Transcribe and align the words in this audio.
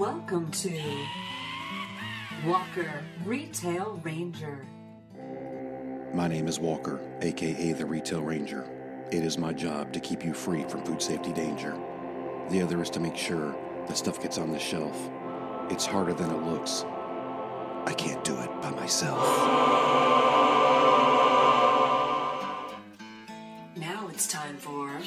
Welcome 0.00 0.50
to 0.52 0.80
Walker 2.46 2.90
Retail 3.26 4.00
Ranger. 4.02 4.66
My 6.14 6.26
name 6.26 6.48
is 6.48 6.58
Walker, 6.58 7.06
aka 7.20 7.74
the 7.74 7.84
Retail 7.84 8.22
Ranger. 8.22 8.66
It 9.12 9.22
is 9.22 9.36
my 9.36 9.52
job 9.52 9.92
to 9.92 10.00
keep 10.00 10.24
you 10.24 10.32
free 10.32 10.64
from 10.64 10.86
food 10.86 11.02
safety 11.02 11.34
danger. 11.34 11.78
The 12.48 12.62
other 12.62 12.80
is 12.80 12.88
to 12.90 12.98
make 12.98 13.14
sure 13.14 13.54
that 13.88 13.98
stuff 13.98 14.22
gets 14.22 14.38
on 14.38 14.50
the 14.50 14.58
shelf. 14.58 15.10
It's 15.68 15.84
harder 15.84 16.14
than 16.14 16.30
it 16.30 16.44
looks. 16.44 16.86
I 17.84 17.92
can't 17.92 18.24
do 18.24 18.40
it 18.40 18.62
by 18.62 18.70
myself. 18.70 19.22
Now 23.76 24.08
it's 24.08 24.26
time 24.26 24.56
for 24.56 24.98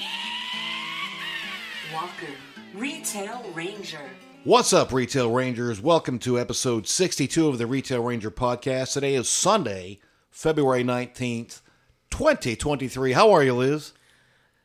Walker 1.92 2.36
Retail 2.76 3.44
Ranger. 3.56 4.08
What's 4.46 4.74
up, 4.74 4.92
Retail 4.92 5.32
Rangers? 5.32 5.80
Welcome 5.80 6.20
to 6.20 6.38
episode 6.38 6.86
62 6.86 7.48
of 7.48 7.58
the 7.58 7.66
Retail 7.66 8.04
Ranger 8.04 8.30
podcast. 8.30 8.92
Today 8.92 9.16
is 9.16 9.30
Sunday, 9.30 10.02
February 10.32 10.84
19th, 10.84 11.62
2023. 12.10 13.14
How 13.14 13.32
are 13.32 13.42
you, 13.42 13.54
Liz? 13.54 13.94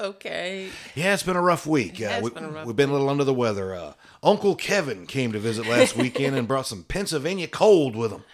Okay. 0.00 0.70
Yeah, 0.96 1.14
it's 1.14 1.22
been 1.22 1.36
a 1.36 1.40
rough 1.40 1.64
week. 1.64 1.98
has 1.98 2.24
we, 2.24 2.30
been 2.30 2.54
have 2.54 2.74
been 2.74 2.88
a 2.88 2.92
little 2.92 3.08
under 3.08 3.22
the 3.22 3.32
weather. 3.32 3.72
Uh, 3.72 3.92
Uncle 4.20 4.56
Kevin 4.56 5.06
came 5.06 5.30
to 5.30 5.38
visit 5.38 5.64
last 5.68 5.96
weekend 5.96 6.34
and 6.34 6.48
brought 6.48 6.66
some 6.66 6.82
Pennsylvania 6.82 7.46
cold 7.46 7.94
with 7.94 8.10
him. 8.10 8.24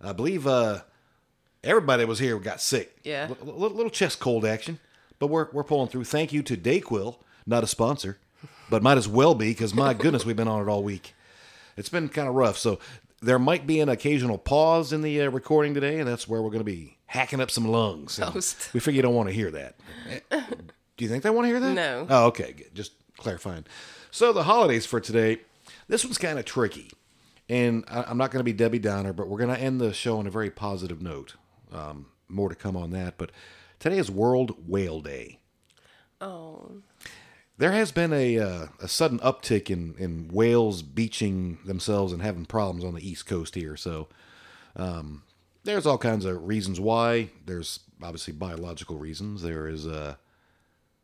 I 0.00 0.12
believe 0.12 0.48
uh, 0.48 0.80
everybody 1.62 2.04
was 2.06 2.18
here 2.18 2.36
we 2.36 2.42
got 2.42 2.60
sick. 2.60 2.98
Yeah. 3.04 3.28
L- 3.46 3.56
little 3.56 3.88
chest 3.88 4.18
cold 4.18 4.44
action, 4.44 4.80
but 5.20 5.28
we're, 5.28 5.46
we're 5.52 5.62
pulling 5.62 5.90
through. 5.90 6.04
Thank 6.04 6.32
you 6.32 6.42
to 6.42 6.56
Dayquil, 6.56 7.18
not 7.46 7.62
a 7.62 7.68
sponsor, 7.68 8.18
but 8.70 8.82
might 8.82 8.98
as 8.98 9.08
well 9.08 9.34
be 9.34 9.50
because 9.50 9.74
my 9.74 9.94
goodness, 9.94 10.24
we've 10.24 10.36
been 10.36 10.48
on 10.48 10.62
it 10.62 10.70
all 10.70 10.82
week. 10.82 11.14
It's 11.76 11.88
been 11.88 12.08
kind 12.08 12.28
of 12.28 12.34
rough. 12.34 12.58
So 12.58 12.78
there 13.20 13.38
might 13.38 13.66
be 13.66 13.80
an 13.80 13.88
occasional 13.88 14.38
pause 14.38 14.92
in 14.92 15.02
the 15.02 15.22
uh, 15.22 15.30
recording 15.30 15.74
today, 15.74 15.98
and 15.98 16.08
that's 16.08 16.26
where 16.28 16.42
we're 16.42 16.50
going 16.50 16.60
to 16.60 16.64
be 16.64 16.98
hacking 17.06 17.40
up 17.40 17.50
some 17.50 17.66
lungs. 17.66 18.16
Toast. 18.16 18.72
We 18.74 18.80
figure 18.80 18.96
you 18.96 19.02
don't 19.02 19.14
want 19.14 19.28
to 19.28 19.34
hear 19.34 19.50
that. 19.52 19.76
Do 20.96 21.04
you 21.04 21.08
think 21.08 21.22
they 21.22 21.30
want 21.30 21.44
to 21.44 21.48
hear 21.48 21.60
that? 21.60 21.72
No. 21.72 22.06
Oh, 22.10 22.26
okay. 22.26 22.52
Good. 22.52 22.74
Just 22.74 22.92
clarifying. 23.16 23.64
So 24.10 24.32
the 24.32 24.42
holidays 24.42 24.84
for 24.86 25.00
today, 25.00 25.38
this 25.88 26.04
one's 26.04 26.18
kind 26.18 26.38
of 26.38 26.44
tricky, 26.44 26.90
and 27.48 27.84
I, 27.88 28.02
I'm 28.04 28.18
not 28.18 28.30
going 28.30 28.40
to 28.40 28.44
be 28.44 28.52
Debbie 28.52 28.78
Downer, 28.78 29.12
but 29.12 29.28
we're 29.28 29.38
going 29.38 29.54
to 29.54 29.60
end 29.60 29.80
the 29.80 29.92
show 29.94 30.18
on 30.18 30.26
a 30.26 30.30
very 30.30 30.50
positive 30.50 31.00
note. 31.00 31.36
Um, 31.72 32.06
more 32.28 32.48
to 32.48 32.54
come 32.54 32.76
on 32.76 32.90
that, 32.90 33.16
but 33.16 33.30
today 33.78 33.98
is 33.98 34.10
World 34.10 34.68
Whale 34.68 35.00
Day. 35.00 35.38
Oh, 36.20 36.70
There 37.58 37.72
has 37.72 37.92
been 37.92 38.12
a 38.12 38.38
uh, 38.38 38.66
a 38.80 38.88
sudden 38.88 39.18
uptick 39.20 39.70
in 39.70 39.94
in 39.98 40.28
whales 40.28 40.82
beaching 40.82 41.58
themselves 41.64 42.12
and 42.12 42.22
having 42.22 42.46
problems 42.46 42.84
on 42.84 42.94
the 42.94 43.08
East 43.08 43.26
Coast 43.26 43.54
here. 43.54 43.76
So 43.76 44.08
um, 44.74 45.22
there's 45.64 45.86
all 45.86 45.98
kinds 45.98 46.24
of 46.24 46.44
reasons 46.44 46.80
why. 46.80 47.30
There's 47.46 47.80
obviously 48.02 48.32
biological 48.32 48.98
reasons. 48.98 49.42
There 49.42 49.68
is 49.68 49.86
uh, 49.86 50.16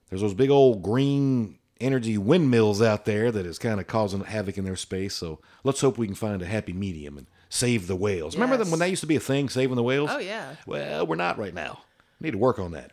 there's 0.08 0.22
those 0.22 0.34
big 0.34 0.50
old 0.50 0.82
green 0.82 1.58
energy 1.80 2.18
windmills 2.18 2.82
out 2.82 3.04
there 3.04 3.30
that 3.30 3.46
is 3.46 3.58
kind 3.58 3.78
of 3.78 3.86
causing 3.86 4.24
havoc 4.24 4.58
in 4.58 4.64
their 4.64 4.76
space. 4.76 5.14
So 5.14 5.40
let's 5.64 5.80
hope 5.80 5.96
we 5.98 6.06
can 6.06 6.16
find 6.16 6.42
a 6.42 6.46
happy 6.46 6.72
medium 6.72 7.16
and 7.18 7.26
save 7.48 7.86
the 7.86 7.96
whales. 7.96 8.34
Remember 8.34 8.56
them 8.56 8.70
when 8.70 8.80
that 8.80 8.90
used 8.90 9.02
to 9.02 9.06
be 9.06 9.16
a 9.16 9.20
thing, 9.20 9.48
saving 9.48 9.76
the 9.76 9.82
whales? 9.82 10.10
Oh, 10.12 10.18
yeah. 10.18 10.56
Well, 10.66 11.06
we're 11.06 11.16
not 11.16 11.38
right 11.38 11.54
now. 11.54 11.80
Need 12.20 12.32
to 12.32 12.38
work 12.38 12.58
on 12.58 12.72
that. 12.72 12.90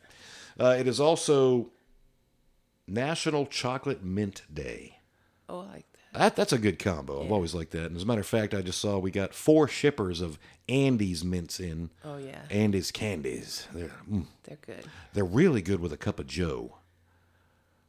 Uh, 0.60 0.76
it 0.78 0.88
is 0.88 1.00
also 1.00 1.72
National 2.88 3.46
Chocolate 3.46 4.04
Mint 4.04 4.44
Day. 4.54 5.00
oh, 5.50 5.60
I 5.62 5.66
like 5.66 5.86
that. 6.14 6.20
That, 6.20 6.36
that's 6.38 6.54
a 6.54 6.58
good 6.58 6.80
combo. 6.80 7.22
I've 7.24 7.32
always 7.32 7.54
liked 7.54 7.72
that. 7.72 7.88
And 7.88 7.98
as 7.98 8.04
a 8.04 8.06
matter 8.06 8.22
of 8.22 8.28
fact, 8.28 8.54
I 8.54 8.62
just 8.62 8.80
saw 8.80 8.98
we 8.98 9.12
got 9.12 9.34
four 9.34 9.68
shippers 9.68 10.22
of 10.22 10.40
Andes 10.70 11.26
mints 11.26 11.60
in. 11.60 11.90
Oh, 12.06 12.18
yeah. 12.18 12.44
Andes 12.50 12.90
candies. 12.92 13.68
They're, 13.74 13.92
mm, 14.10 14.26
They're 14.46 14.58
good. 14.66 14.86
they're 15.14 15.26
really 15.26 15.62
good 15.62 15.82
with 15.82 15.92
a 15.92 15.98
cup 15.98 16.20
of 16.20 16.28
Joe. 16.28 16.78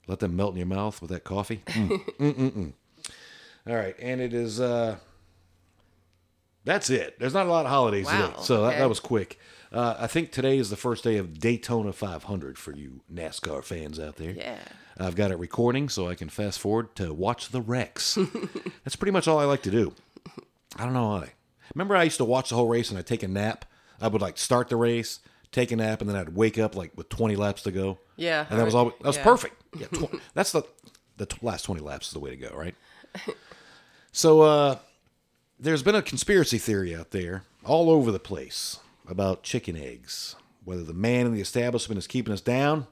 Let 0.09 0.19
them 0.19 0.35
melt 0.35 0.53
in 0.53 0.57
your 0.59 0.67
mouth 0.67 1.01
with 1.01 1.11
that 1.11 1.23
coffee. 1.25 1.63
Mm, 1.67 1.89
mm, 2.19 2.35
mm, 2.35 2.51
mm. 2.53 2.73
All 3.69 3.75
right, 3.77 3.95
and 4.01 4.21
it 4.21 4.33
is. 4.35 4.61
uh 4.61 4.97
That's 6.65 6.91
it. 6.91 7.17
There's 7.21 7.35
not 7.35 7.47
a 7.47 7.51
lot 7.51 7.65
of 7.65 7.71
holidays 7.71 8.07
Wow, 8.07 8.27
today, 8.29 8.39
so 8.43 8.63
that, 8.67 8.79
that 8.79 8.89
was 8.89 8.99
quick. 9.01 9.39
Uh, 9.77 9.95
I 9.99 10.07
think 10.07 10.33
today 10.33 10.57
is 10.57 10.71
the 10.71 10.77
first 10.77 11.05
day 11.05 11.19
of 11.19 11.39
Daytona 11.39 11.93
500 11.93 12.57
for 12.57 12.73
you 12.73 13.03
NASCAR 13.13 13.63
fans 13.63 14.01
out 14.01 14.17
there. 14.17 14.31
Yeah. 14.31 14.57
I've 14.99 15.17
got 15.17 15.31
it 15.31 15.39
recording 15.39 15.91
so 15.91 16.09
I 16.09 16.15
can 16.15 16.31
fast 16.31 16.59
forward 16.59 16.97
to 16.97 17.13
watch 17.13 17.51
the 17.51 17.61
wrecks. 17.61 18.15
That's 18.85 18.97
pretty 18.97 19.13
much 19.13 19.29
all 19.29 19.39
I 19.39 19.45
like 19.45 19.61
to 19.65 19.71
do. 19.71 19.93
I 20.77 20.85
don't 20.85 20.95
know 20.95 21.09
why. 21.09 21.35
Remember, 21.75 21.95
I 21.95 22.05
used 22.05 22.17
to 22.17 22.25
watch 22.25 22.49
the 22.49 22.55
whole 22.55 22.69
race 22.69 22.89
and 22.89 22.99
I'd 22.99 23.07
take 23.07 23.23
a 23.23 23.29
nap. 23.29 23.67
I 24.01 24.09
would 24.09 24.23
like 24.23 24.39
start 24.39 24.71
the 24.71 24.77
race, 24.77 25.21
take 25.53 25.71
a 25.73 25.77
nap, 25.77 26.01
and 26.01 26.09
then 26.09 26.17
I'd 26.17 26.35
wake 26.35 26.59
up 26.59 26.75
like 26.75 26.93
with 26.97 27.11
20 27.11 27.37
laps 27.37 27.61
to 27.65 27.71
go. 27.71 27.99
Yeah, 28.17 28.47
and 28.49 28.59
that 28.59 28.65
was 28.65 28.75
all. 28.75 28.87
That 28.87 29.05
was 29.05 29.19
yeah. 29.19 29.25
perfect. 29.25 29.63
Yeah, 29.79 29.89
tw- 29.89 30.23
that's 30.33 30.53
the 30.53 30.63
the 31.19 31.27
t- 31.27 31.37
last 31.43 31.65
20 31.65 31.83
laps 31.83 32.07
is 32.07 32.13
the 32.15 32.19
way 32.19 32.31
to 32.31 32.37
go, 32.37 32.49
right? 32.57 32.75
so, 34.11 34.41
uh, 34.41 34.79
there's 35.61 35.83
been 35.83 35.95
a 35.95 36.01
conspiracy 36.01 36.57
theory 36.57 36.97
out 36.97 37.11
there 37.11 37.43
all 37.63 37.91
over 37.91 38.11
the 38.11 38.19
place 38.19 38.79
about 39.09 39.43
chicken 39.43 39.77
eggs, 39.77 40.37
whether 40.65 40.83
the 40.83 40.95
man 40.95 41.27
in 41.27 41.35
the 41.35 41.41
establishment 41.41 41.99
is 41.99 42.07
keeping 42.07 42.33
us 42.33 42.41
down, 42.41 42.87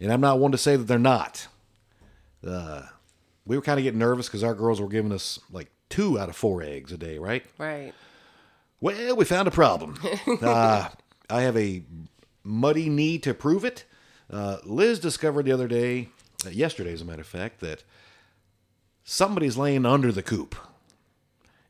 and 0.00 0.12
I'm 0.12 0.20
not 0.20 0.38
one 0.38 0.52
to 0.52 0.58
say 0.58 0.76
that 0.76 0.84
they're 0.84 0.98
not. 0.98 1.48
Uh, 2.46 2.82
we 3.44 3.56
were 3.56 3.62
kind 3.62 3.78
of 3.78 3.82
getting 3.82 3.98
nervous 3.98 4.26
because 4.28 4.44
our 4.44 4.54
girls 4.54 4.80
were 4.80 4.88
giving 4.88 5.12
us 5.12 5.40
like 5.50 5.70
two 5.88 6.18
out 6.18 6.28
of 6.28 6.36
four 6.36 6.62
eggs 6.62 6.92
a 6.92 6.98
day, 6.98 7.18
right? 7.18 7.44
Right. 7.58 7.92
Well, 8.80 9.16
we 9.16 9.24
found 9.24 9.48
a 9.48 9.52
problem. 9.52 9.98
uh, 10.42 10.88
I 11.28 11.42
have 11.42 11.56
a 11.56 11.82
muddy 12.44 12.88
need 12.88 13.22
to 13.24 13.34
prove 13.34 13.64
it. 13.64 13.84
Uh, 14.30 14.58
Liz 14.64 15.00
discovered 15.00 15.46
the 15.46 15.52
other 15.52 15.66
day, 15.66 16.10
uh, 16.46 16.50
yesterday 16.50 16.92
as 16.92 17.00
a 17.00 17.04
matter 17.04 17.22
of 17.22 17.26
fact, 17.26 17.60
that 17.60 17.82
somebody's 19.04 19.56
laying 19.56 19.86
under 19.86 20.12
the 20.12 20.22
coop. 20.22 20.54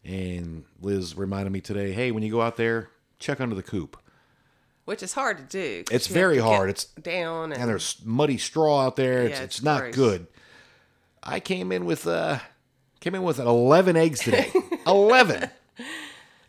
And 0.04 0.64
Liz 0.80 1.16
reminded 1.16 1.52
me 1.52 1.60
today, 1.60 1.92
hey, 1.92 2.10
when 2.10 2.22
you 2.22 2.30
go 2.30 2.42
out 2.42 2.56
there, 2.56 2.90
check 3.18 3.40
under 3.40 3.54
the 3.54 3.62
coop. 3.62 3.96
Which 4.84 5.02
is 5.02 5.12
hard 5.12 5.36
to 5.38 5.44
do. 5.44 5.84
It's 5.90 6.06
very 6.06 6.38
hard. 6.38 6.70
It's 6.70 6.84
down 6.86 7.52
and, 7.52 7.60
and 7.60 7.68
there's 7.68 8.00
muddy 8.04 8.38
straw 8.38 8.86
out 8.86 8.96
there. 8.96 9.24
It's, 9.24 9.38
Yeah, 9.38 9.44
it's 9.44 9.56
it's 9.58 9.62
not 9.64 9.80
gross. 9.82 9.94
good. 9.94 10.26
I 11.22 11.40
came 11.40 11.72
in 11.72 11.84
with 11.84 12.06
uh 12.06 12.38
came 13.00 13.14
in 13.14 13.22
with 13.22 13.38
11 13.38 13.96
eggs 13.96 14.20
today. 14.20 14.50
11. 14.86 15.50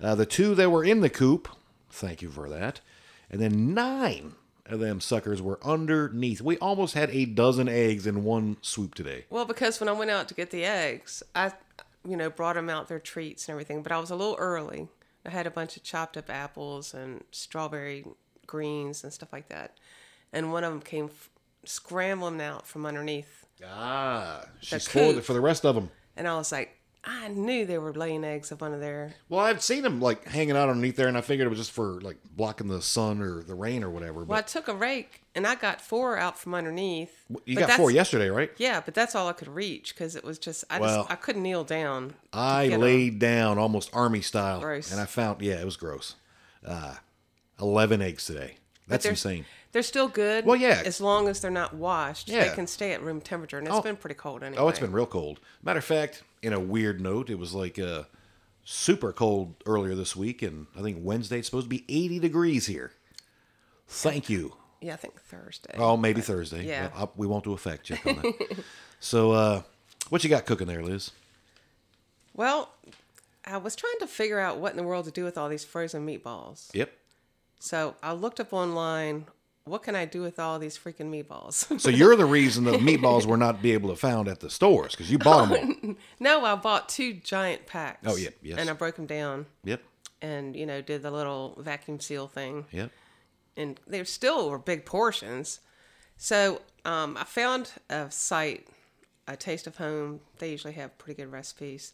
Uh, 0.02 0.16
the 0.16 0.26
two 0.26 0.56
that 0.56 0.72
were 0.72 0.84
in 0.86 1.02
the 1.02 1.10
coop, 1.10 1.50
thank 1.90 2.22
you 2.22 2.30
for 2.30 2.48
that. 2.50 2.80
And 3.30 3.42
then 3.42 3.74
nine 3.74 4.36
of 4.66 4.80
them 4.80 5.02
suckers 5.02 5.42
were 5.42 5.60
underneath. 5.62 6.42
We 6.42 6.58
almost 6.60 6.94
had 6.94 7.10
a 7.10 7.26
dozen 7.26 7.68
eggs 7.68 8.08
in 8.08 8.24
one 8.24 8.56
swoop 8.62 8.96
today. 8.96 9.26
well, 9.30 9.44
because 9.46 9.80
when 9.82 9.90
I 9.90 9.92
went 9.92 10.12
out 10.12 10.28
to 10.30 10.34
get 10.34 10.52
the 10.52 10.64
eggs, 10.64 11.22
I, 11.36 11.52
you 12.08 12.16
know, 12.16 12.30
brought 12.30 12.56
them 12.56 12.70
out 12.70 12.88
their 12.88 13.00
treats 13.00 13.48
and 13.48 13.54
everything, 13.54 13.84
but 13.84 13.92
I 13.92 14.00
was 14.00 14.10
a 14.12 14.16
little 14.16 14.38
early. 14.40 14.88
I 15.26 15.30
had 15.30 15.46
a 15.48 15.52
bunch 15.52 15.76
of 15.78 15.84
chopped 15.84 16.18
up 16.18 16.30
apples 16.30 16.94
and 16.94 17.24
strawberry 17.32 18.06
greens 18.48 19.04
and 19.04 19.12
stuff 19.14 19.32
like 19.34 19.50
that, 19.50 19.78
and 20.34 20.52
one 20.52 20.64
of 20.64 20.72
them 20.72 20.82
came 20.82 21.06
f- 21.06 21.30
scrambling 21.66 22.42
out 22.42 22.66
from 22.66 22.86
underneath, 22.86 23.46
Ah, 23.66 24.46
she 24.62 24.80
spoiled 24.80 25.18
it 25.18 25.26
for 25.26 25.34
the 25.34 25.42
rest 25.42 25.66
of 25.66 25.76
them. 25.76 25.90
and 26.16 26.28
I 26.28 26.36
was 26.38 26.52
like, 26.52 26.79
I 27.04 27.30
knew 27.30 27.66
they 27.66 27.78
were 27.78 27.94
laying 27.94 28.26
eggs 28.26 28.52
up 28.52 28.62
under 28.62 28.78
there. 28.78 29.14
Well, 29.30 29.40
I've 29.40 29.64
seen 29.64 29.84
them 29.84 30.02
like 30.02 30.26
hanging 30.28 30.58
out 30.58 30.68
underneath 30.70 30.98
there, 30.98 31.08
and 31.08 31.18
I 31.18 31.22
figured 31.22 31.46
it 31.46 31.50
was 31.50 31.58
just 31.60 31.72
for 31.72 32.02
like 32.02 32.18
blocking 32.36 32.68
the 32.68 32.82
sun 32.82 33.22
or 33.22 33.42
the 33.42 33.56
rain 33.56 33.84
or 33.86 33.90
whatever. 33.90 34.24
Well, 34.26 34.38
I 34.38 34.42
But 34.42 34.48
took 34.48 34.68
a 34.68 34.76
rake 34.76 35.22
and 35.34 35.48
I 35.48 35.56
got 35.56 35.80
four 35.80 36.18
out 36.18 36.38
from 36.38 36.54
underneath. 36.54 37.12
you 37.46 37.56
but 37.56 37.68
got 37.68 37.78
four 37.78 37.90
that's- 37.90 37.96
yesterday, 37.96 38.30
right? 38.30 38.52
Yeah, 38.58 38.82
but 38.84 38.94
that's 38.94 39.16
all 39.16 39.30
I 39.30 39.34
could 39.34 39.48
reach 39.48 39.96
because 39.96 40.18
it 40.18 40.26
was 40.26 40.38
just 40.40 40.66
I 40.70 40.80
Well, 40.80 41.04
just 41.04 41.12
I 41.12 41.16
couldn't 41.16 41.42
kneel 41.44 41.64
down. 41.64 42.10
to 42.10 42.16
I 42.34 42.68
get 42.68 42.74
'em. 42.74 42.82
laid 42.82 43.20
down 43.20 43.58
almost 43.58 43.90
army 43.94 44.22
style, 44.22 44.60
Gross. 44.60 44.92
and 44.92 45.00
I 45.00 45.06
found 45.06 45.42
yeah, 45.42 45.56
it 45.62 45.66
was 45.66 45.78
gross. 45.78 46.16
Uh, 46.66 46.96
Eleven 47.62 48.02
eggs 48.02 48.26
today. 48.26 48.56
That's 48.88 49.06
insane. 49.06 49.46
They're 49.72 49.84
still 49.84 50.08
good. 50.08 50.46
Well, 50.46 50.56
yeah. 50.56 50.82
As 50.84 51.00
long 51.00 51.28
as 51.28 51.42
they're 51.42 51.52
not 51.52 51.76
washed, 51.76 52.28
Yeah. 52.28 52.48
they 52.50 52.56
can 52.56 52.66
stay 52.68 52.92
at 52.94 53.02
room 53.04 53.22
temperature, 53.22 53.58
and 53.60 53.68
it's 53.68 53.76
Oh. 53.78 53.82
been 53.82 53.98
pretty 53.98 54.16
cold 54.16 54.42
anyway. 54.44 54.62
Oh, 54.62 54.68
it's 54.68 54.80
been 54.80 54.92
real 54.92 55.06
cold. 55.06 55.40
Matter 55.62 55.80
of 55.80 55.86
fact, 55.86 56.24
in 56.42 56.54
a 56.54 56.60
weird 56.60 57.00
note, 57.00 57.30
it 57.30 57.36
was 57.38 57.54
like 57.54 57.78
uh, 57.78 58.04
super 58.64 59.14
cold 59.14 59.54
earlier 59.68 59.94
this 59.96 60.16
week, 60.16 60.42
and 60.42 60.66
I 60.78 60.82
think 60.82 60.98
Wednesday 61.02 61.38
it's 61.40 61.48
supposed 61.48 61.66
to 61.66 61.70
be 61.70 61.86
80 61.88 62.20
degrees 62.20 62.66
here. 62.66 62.94
Thank 63.88 64.30
you. 64.30 64.56
Yeah, 64.82 64.94
I 64.94 64.98
think 64.98 65.20
Thursday. 65.22 65.76
Oh, 65.78 65.98
maybe 65.98 66.22
Thursday. 66.22 66.66
yeah. 66.66 66.90
Well, 66.96 67.12
we 67.16 67.28
won't 67.28 67.44
do 67.44 67.54
a 67.54 67.58
fact 67.58 67.84
check 67.84 68.06
on 68.08 68.16
that. 68.16 68.64
so, 69.00 69.32
uh, 69.34 69.62
what 70.10 70.24
you 70.24 70.30
got 70.30 70.46
cooking 70.46 70.68
there, 70.68 70.82
Liz? 70.82 71.12
Well, 72.34 72.70
I 73.46 73.58
was 73.58 73.76
trying 73.76 74.00
to 74.00 74.08
figure 74.08 74.40
out 74.40 74.58
what 74.58 74.72
in 74.72 74.78
the 74.78 74.84
world 74.84 75.06
to 75.06 75.12
do 75.12 75.24
with 75.26 75.38
all 75.38 75.50
these 75.50 75.66
frozen 75.66 76.06
meatballs. 76.08 76.70
Yep. 76.74 76.92
So 77.60 77.96
I 78.02 78.14
looked 78.14 78.40
up 78.40 78.54
online 78.54 79.26
what 79.70 79.84
can 79.84 79.96
I 79.96 80.06
do 80.06 80.22
with 80.22 80.40
all 80.40 80.60
these 80.60 80.78
freaking 80.78 81.10
meatballs? 81.12 81.80
So 81.80 81.90
you're 81.90 82.16
the 82.16 82.26
reason 82.26 82.64
the 82.64 82.72
meatballs 82.78 83.26
were 83.26 83.38
not 83.38 83.62
be 83.62 83.72
able 83.74 83.90
to 83.90 83.96
found 83.96 84.28
at 84.28 84.40
the 84.40 84.50
stores 84.50 84.92
because 84.94 85.12
you 85.12 85.18
bought 85.20 85.50
them 85.50 85.78
all. 85.84 85.96
no, 86.20 86.44
I 86.46 86.56
bought 86.56 86.90
two 86.90 87.14
giant 87.14 87.66
packs. 87.66 88.06
Oh, 88.06 88.16
yeah, 88.16 88.30
yes. 88.42 88.58
And 88.60 88.70
I 88.70 88.74
broke 88.74 88.96
them 88.96 89.06
down 89.06 89.46
Yep. 89.64 89.82
and 90.22 90.56
you 90.56 90.66
know 90.66 90.82
did 90.82 91.02
the 91.04 91.12
little 91.12 91.56
vacuum 91.62 92.00
seal 92.00 92.28
thing. 92.28 92.66
Yep. 92.72 92.92
and 93.58 93.80
they 93.88 94.04
still 94.04 94.50
were 94.50 94.60
big 94.60 94.86
portions. 94.86 95.60
So 96.18 96.62
um, 96.86 97.16
I 97.18 97.24
found 97.24 97.72
a 97.90 98.12
site, 98.12 98.68
a 99.28 99.36
Taste 99.38 99.68
of 99.68 99.78
Home. 99.78 100.20
They 100.40 100.52
usually 100.52 100.74
have 100.74 100.98
pretty 100.98 101.22
good 101.24 101.32
recipes. 101.32 101.94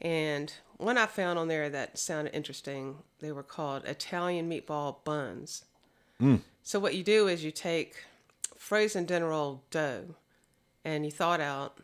And 0.00 0.52
one 0.76 0.98
I 0.98 1.06
found 1.06 1.38
on 1.38 1.48
there 1.48 1.68
that 1.70 1.98
sounded 1.98 2.34
interesting. 2.34 2.96
They 3.20 3.32
were 3.32 3.42
called 3.42 3.84
Italian 3.84 4.50
meatball 4.50 4.96
buns. 5.04 5.64
So 6.62 6.78
what 6.78 6.94
you 6.94 7.02
do 7.02 7.28
is 7.28 7.44
you 7.44 7.50
take 7.50 8.04
frozen 8.56 9.04
dinner 9.04 9.28
roll 9.28 9.62
dough, 9.70 10.14
and 10.84 11.04
you 11.04 11.10
thaw 11.10 11.34
it 11.34 11.40
out, 11.40 11.78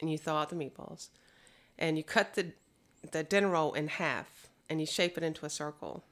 and 0.00 0.10
you 0.10 0.16
thaw 0.18 0.40
out 0.42 0.48
the 0.50 0.56
meatballs, 0.56 1.08
and 1.78 1.96
you 1.96 2.04
cut 2.04 2.34
the 2.34 2.52
the 3.10 3.22
dinner 3.24 3.48
roll 3.48 3.72
in 3.74 3.88
half, 3.88 4.46
and 4.70 4.80
you 4.80 4.86
shape 4.86 5.18
it 5.18 5.24
into 5.24 5.44
a 5.44 5.50
circle 5.50 6.04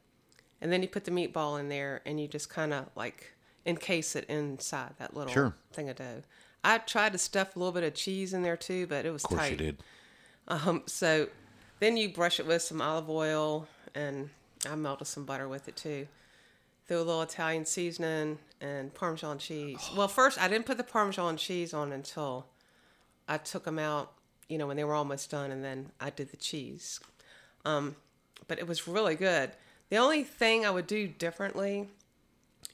and 0.60 0.70
then 0.70 0.82
you 0.82 0.88
put 0.88 1.04
the 1.04 1.10
meatball 1.10 1.58
in 1.58 1.70
there 1.70 2.02
and 2.04 2.20
you 2.20 2.28
just 2.28 2.50
kind 2.50 2.74
of 2.74 2.86
like 2.94 3.32
encase 3.64 4.14
it 4.14 4.24
inside 4.28 4.92
that 4.98 5.16
little 5.16 5.32
Sure. 5.32 5.54
thing 5.72 5.88
of 5.88 5.96
dough. 5.96 6.22
I 6.62 6.76
tried 6.78 7.12
to 7.12 7.18
stuff 7.18 7.56
a 7.56 7.58
little 7.58 7.72
bit 7.72 7.82
of 7.84 7.94
cheese 7.94 8.34
in 8.34 8.42
there 8.42 8.58
too, 8.58 8.86
but 8.86 9.06
it 9.06 9.10
was 9.10 9.24
Of 9.24 9.30
course 9.30 9.40
tight. 9.40 9.50
you 9.52 9.56
did. 9.56 9.82
Um, 10.48 10.82
so 10.86 11.28
then 11.78 11.96
you 11.96 12.10
brush 12.10 12.38
it 12.38 12.46
with 12.46 12.60
some 12.60 12.82
olive 12.82 13.08
oil 13.08 13.66
and 13.94 14.28
I 14.68 14.74
melted 14.74 15.06
some 15.06 15.24
butter 15.24 15.48
with 15.48 15.66
it 15.68 15.76
too. 15.76 16.06
Threw 16.90 16.98
a 16.98 17.06
little 17.06 17.22
Italian 17.22 17.64
seasoning 17.66 18.40
and 18.60 18.92
Parmesan 18.92 19.38
cheese. 19.38 19.78
Well, 19.96 20.08
first 20.08 20.40
I 20.42 20.48
didn't 20.48 20.66
put 20.66 20.76
the 20.76 20.82
Parmesan 20.82 21.36
cheese 21.36 21.72
on 21.72 21.92
until 21.92 22.46
I 23.28 23.38
took 23.38 23.62
them 23.64 23.78
out, 23.78 24.10
you 24.48 24.58
know, 24.58 24.66
when 24.66 24.76
they 24.76 24.82
were 24.82 24.94
almost 24.94 25.30
done, 25.30 25.52
and 25.52 25.62
then 25.62 25.92
I 26.00 26.10
did 26.10 26.32
the 26.32 26.36
cheese. 26.36 26.98
Um, 27.64 27.94
but 28.48 28.58
it 28.58 28.66
was 28.66 28.88
really 28.88 29.14
good. 29.14 29.52
The 29.90 29.98
only 29.98 30.24
thing 30.24 30.66
I 30.66 30.70
would 30.70 30.88
do 30.88 31.06
differently 31.06 31.86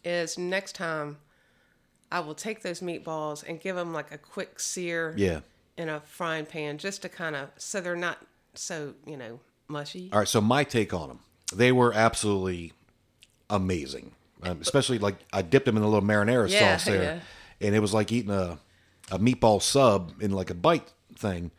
is 0.03 0.39
next 0.39 0.77
time 0.77 1.19
I 2.11 2.21
will 2.21 2.35
take 2.35 2.63
those 2.63 2.81
meatballs 2.81 3.47
and 3.47 3.61
give 3.61 3.77
them 3.77 3.93
like 3.93 4.13
a 4.13 4.17
quick 4.19 4.61
sear 4.61 5.13
Yeah. 5.19 5.41
in 5.77 5.91
a 5.91 6.01
frying 6.01 6.47
pan 6.47 6.79
just 6.79 7.03
to 7.03 7.11
kind 7.11 7.37
of 7.37 7.51
so 7.59 7.83
they're 7.83 7.95
not 7.95 8.25
so 8.55 8.95
you 9.07 9.19
know 9.19 9.41
mushy. 9.69 10.09
All 10.11 10.21
right. 10.21 10.29
So 10.29 10.41
my 10.41 10.65
take 10.65 10.95
on 10.95 11.09
them, 11.09 11.21
they 11.53 11.71
were 11.71 11.93
absolutely 11.93 12.73
amazing. 13.51 14.13
Um, 14.43 14.61
especially 14.61 14.99
like 14.99 15.17
I 15.33 15.43
dipped 15.43 15.67
them 15.67 15.77
in 15.77 15.83
a 15.83 15.89
little 15.89 16.07
marinara 16.07 16.49
Yeah, 16.51 16.77
sauce 16.77 16.85
there, 16.87 17.03
yeah. 17.03 17.67
and 17.67 17.75
it 17.75 17.81
was 17.81 17.95
like 17.95 18.13
eating 18.13 18.31
a 18.31 18.59
a 19.11 19.19
meatball 19.19 19.63
sub 19.63 20.13
in 20.21 20.31
like 20.33 20.51
a 20.51 20.55
bite 20.55 20.93
thing. 21.15 21.51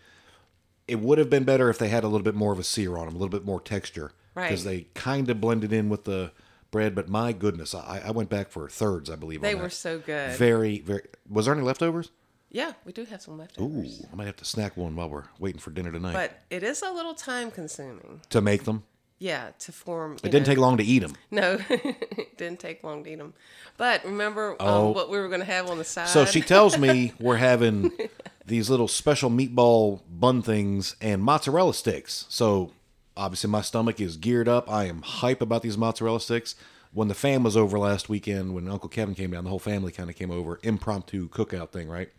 It 0.88 1.00
would 1.00 1.18
have 1.18 1.30
been 1.30 1.44
better 1.44 1.70
if 1.70 1.78
they 1.80 1.90
had 1.90 2.04
a 2.04 2.08
little 2.08 2.24
bit 2.24 2.36
more 2.36 2.54
of 2.54 2.60
a 2.60 2.64
sear 2.64 2.98
on 2.98 3.06
them, 3.08 3.16
a 3.16 3.18
little 3.18 3.30
bit 3.32 3.46
more 3.46 3.60
texture, 3.60 4.12
because 4.36 4.66
Right. 4.66 4.86
they 4.94 5.00
kind 5.02 5.30
of 5.30 5.42
blended 5.42 5.74
in 5.74 5.90
with 5.90 6.04
the 6.06 6.32
bread. 6.72 6.94
But 6.96 7.10
my 7.10 7.34
goodness, 7.34 7.74
I, 7.76 8.04
I 8.06 8.12
went 8.12 8.30
back 8.30 8.50
for 8.50 8.70
thirds, 8.70 9.10
I 9.10 9.16
believe. 9.16 9.42
They 9.42 9.56
were 9.56 9.64
that. 9.64 9.72
so 9.72 10.00
good. 10.00 10.38
very, 10.38 10.80
very. 10.80 11.02
Was 11.30 11.46
there 11.46 11.54
any 11.56 11.64
leftovers? 11.64 12.12
yeah, 12.50 12.74
we 12.86 12.94
do 12.94 13.04
have 13.06 13.22
some 13.22 13.38
leftovers. 13.38 14.02
Ooh. 14.02 14.08
I 14.12 14.16
might 14.16 14.26
have 14.28 14.38
to 14.38 14.46
snack 14.46 14.78
one 14.78 14.96
while 14.96 15.10
we're 15.10 15.26
waiting 15.40 15.60
for 15.60 15.72
dinner 15.72 15.92
tonight 15.92 16.14
But 16.14 16.40
it 16.50 16.64
is 16.64 16.82
a 16.82 16.92
little 16.92 17.14
time 17.14 17.52
consuming. 17.52 18.22
to 18.30 18.40
make 18.40 18.64
them. 18.64 18.84
Yeah, 19.20 19.50
to 19.60 19.72
form. 19.72 20.18
It 20.24 20.30
didn't 20.32 20.46
take 20.46 20.58
long 20.60 20.78
to 20.78 20.84
eat 20.84 21.00
them. 21.00 21.14
No, 21.32 21.58
it 21.70 22.38
didn't 22.38 22.60
take 22.60 22.84
long 22.84 23.04
to 23.04 23.10
eat 23.12 23.16
them. 23.18 23.34
But 23.78 24.04
remember 24.06 24.56
Oh. 24.60 24.90
um, 24.90 24.94
what 24.94 25.10
we 25.10 25.18
were 25.18 25.28
going 25.28 25.40
to 25.40 25.46
have 25.46 25.70
on 25.70 25.78
the 25.78 25.84
side? 25.84 26.08
So 26.10 26.26
she 26.26 26.42
tells 26.42 26.78
me 26.78 27.14
we're 27.20 27.38
having 27.38 27.92
these 28.46 28.70
little 28.70 28.88
special 28.88 29.30
meatball 29.30 30.02
bun 30.10 30.42
things 30.42 30.96
and 31.02 31.22
mozzarella 31.24 31.74
sticks. 31.74 32.26
So 32.30 32.72
obviously 33.16 33.50
my 33.50 33.62
stomach 33.62 34.00
is 34.00 34.18
geared 34.18 34.48
up. 34.48 34.70
I 34.72 34.86
am 34.86 35.02
hype 35.02 35.42
about 35.42 35.62
these 35.64 35.78
mozzarella 35.78 36.20
sticks. 36.22 36.56
When 36.94 37.08
the 37.10 37.16
fam 37.16 37.44
was 37.44 37.58
over 37.58 37.78
last 37.78 38.10
weekend, 38.10 38.56
when 38.56 38.68
Uncle 38.70 38.90
Kevin 38.90 39.14
came 39.14 39.32
down, 39.32 39.44
the 39.44 39.50
whole 39.50 39.60
family 39.60 39.92
kind 39.92 40.10
of 40.10 40.16
came 40.16 40.32
over. 40.32 40.60
Impromptu 40.64 41.28
cookout 41.30 41.70
thing, 41.72 41.90
right? 41.90 42.10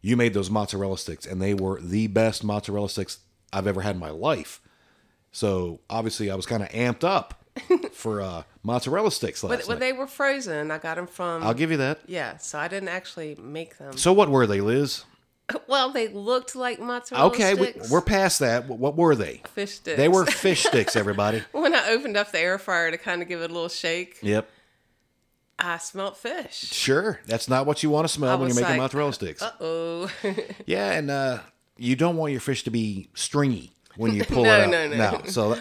You 0.00 0.16
made 0.16 0.34
those 0.34 0.50
mozzarella 0.50 0.98
sticks, 0.98 1.26
and 1.26 1.40
they 1.40 1.54
were 1.54 1.80
the 1.80 2.06
best 2.08 2.44
mozzarella 2.44 2.88
sticks 2.88 3.20
I've 3.52 3.66
ever 3.66 3.80
had 3.80 3.94
in 3.96 4.00
my 4.00 4.10
life. 4.10 4.60
So 5.32 5.80
obviously 5.90 6.30
I 6.30 6.34
was 6.34 6.46
kind 6.46 6.62
of 6.62 6.68
amped 6.70 7.04
up 7.04 7.44
for 7.92 8.20
uh, 8.20 8.42
mozzarella 8.62 9.10
sticks 9.10 9.42
last 9.42 9.50
But 9.60 9.66
when 9.68 9.78
night. 9.78 9.86
they 9.86 9.92
were 9.92 10.06
frozen, 10.06 10.70
I 10.70 10.78
got 10.78 10.96
them 10.96 11.06
from. 11.06 11.42
I'll 11.42 11.54
give 11.54 11.70
you 11.70 11.78
that. 11.78 12.00
yeah, 12.06 12.36
so 12.36 12.58
I 12.58 12.68
didn't 12.68 12.88
actually 12.90 13.36
make 13.40 13.78
them. 13.78 13.96
So 13.96 14.12
what 14.12 14.28
were 14.28 14.46
they, 14.46 14.60
Liz? 14.60 15.04
Well, 15.66 15.90
they 15.90 16.08
looked 16.08 16.54
like 16.56 16.80
mozzarella 16.80 17.26
Okay, 17.26 17.52
we, 17.54 17.70
sticks. 17.72 17.90
we're 17.90 18.00
past 18.00 18.38
that. 18.38 18.68
What 18.68 18.78
what 18.78 18.96
were 18.96 19.14
they? 19.14 19.42
fish 19.52 19.72
sticks. 19.72 19.96
They 19.98 20.08
were 20.08 20.24
fish 20.24 20.62
sticks, 20.66 20.96
everybody. 20.96 21.42
when 21.52 21.74
I 21.74 21.90
opened 21.90 22.16
up 22.16 22.32
the 22.32 22.38
air 22.38 22.58
fryer 22.58 22.90
to 22.90 22.96
kind 22.96 23.20
of 23.20 23.28
give 23.28 23.42
it 23.42 23.50
a 23.50 23.52
little 23.52 23.68
shake, 23.68 24.18
Yep. 24.22 24.48
I 25.58 25.76
smelt 25.78 26.16
fish. 26.16 26.54
Sure. 26.54 27.20
That's 27.26 27.48
not 27.50 27.66
what 27.66 27.82
you 27.82 27.90
want 27.90 28.06
to 28.06 28.12
smell 28.12 28.38
when 28.38 28.48
you're 28.48 28.54
making 28.54 28.70
like, 28.70 28.78
mozzarella 28.78 29.12
sticks. 29.12 29.42
Uh 29.42 29.50
oh, 29.60 30.10
yeah, 30.64 30.92
and 30.92 31.10
uh, 31.10 31.40
you 31.76 31.96
don't 31.96 32.16
want 32.16 32.32
your 32.32 32.40
fish 32.40 32.62
to 32.64 32.70
be 32.70 33.08
stringy 33.14 33.72
when 33.96 34.12
you 34.16 34.24
pull 34.24 34.44
No, 34.44 34.54
it 34.58 34.60
out. 34.64 34.70
no, 34.70 34.88
no. 34.88 34.96
no. 34.96 35.22
So 35.26 35.58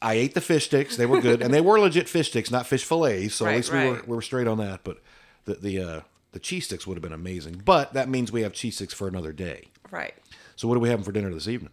I 0.00 0.14
ate 0.14 0.34
the 0.34 0.40
fish 0.40 0.66
sticks. 0.66 0.96
They 0.96 1.06
were 1.06 1.20
good, 1.20 1.42
and 1.42 1.52
they 1.54 1.60
were 1.60 1.78
legit 1.78 2.08
fish 2.08 2.28
sticks, 2.28 2.50
not 2.50 2.66
fish 2.66 2.84
fillets. 2.84 3.34
So 3.34 3.44
at 3.44 3.48
Right, 3.48 3.56
least 3.56 3.72
we 3.72 3.78
were 3.88 4.02
we 4.06 4.16
were 4.16 4.22
straight 4.22 4.46
on 4.48 4.58
that. 4.58 4.80
But 4.84 4.98
the 5.44 5.54
the 5.54 5.78
uh, 5.80 6.00
the 6.32 6.40
cheese 6.40 6.64
sticks 6.66 6.86
would 6.86 6.96
have 6.96 7.02
been 7.02 7.12
amazing. 7.12 7.62
But 7.64 7.92
that 7.94 8.08
means 8.08 8.32
we 8.32 8.42
have 8.42 8.52
cheese 8.52 8.76
sticks 8.76 8.94
for 8.94 9.06
another 9.08 9.32
day. 9.32 9.68
right. 9.90 10.14
So 10.56 10.68
what 10.68 10.76
are 10.76 10.80
we 10.80 10.88
having 10.90 11.04
for 11.04 11.12
dinner 11.12 11.32
this 11.32 11.48
evening? 11.48 11.72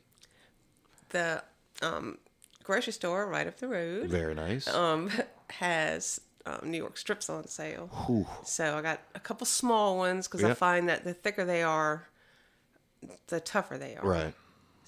The 1.10 1.44
um, 1.82 2.18
grocery 2.64 2.94
store 2.94 3.28
right 3.28 3.46
up 3.48 3.58
the 3.58 3.68
road 3.68 4.10
Very 4.10 4.34
nice. 4.36 4.68
um, 4.68 5.10
has 5.50 6.22
um, 6.46 6.60
New 6.64 6.78
York 6.78 6.98
strips 6.98 7.30
on 7.30 7.48
sale. 7.48 7.90
So 8.46 8.78
I 8.78 8.82
got 8.82 9.02
a 9.16 9.20
couple 9.20 9.46
small 9.46 9.98
ones 9.98 10.28
because 10.28 10.44
I 10.44 10.54
find 10.54 10.88
that 10.90 11.04
the 11.04 11.14
thicker 11.14 11.46
they 11.46 11.62
are, 11.64 12.08
the 13.28 13.40
tougher 13.40 13.78
they 13.78 13.96
are. 13.96 14.06
right. 14.08 14.34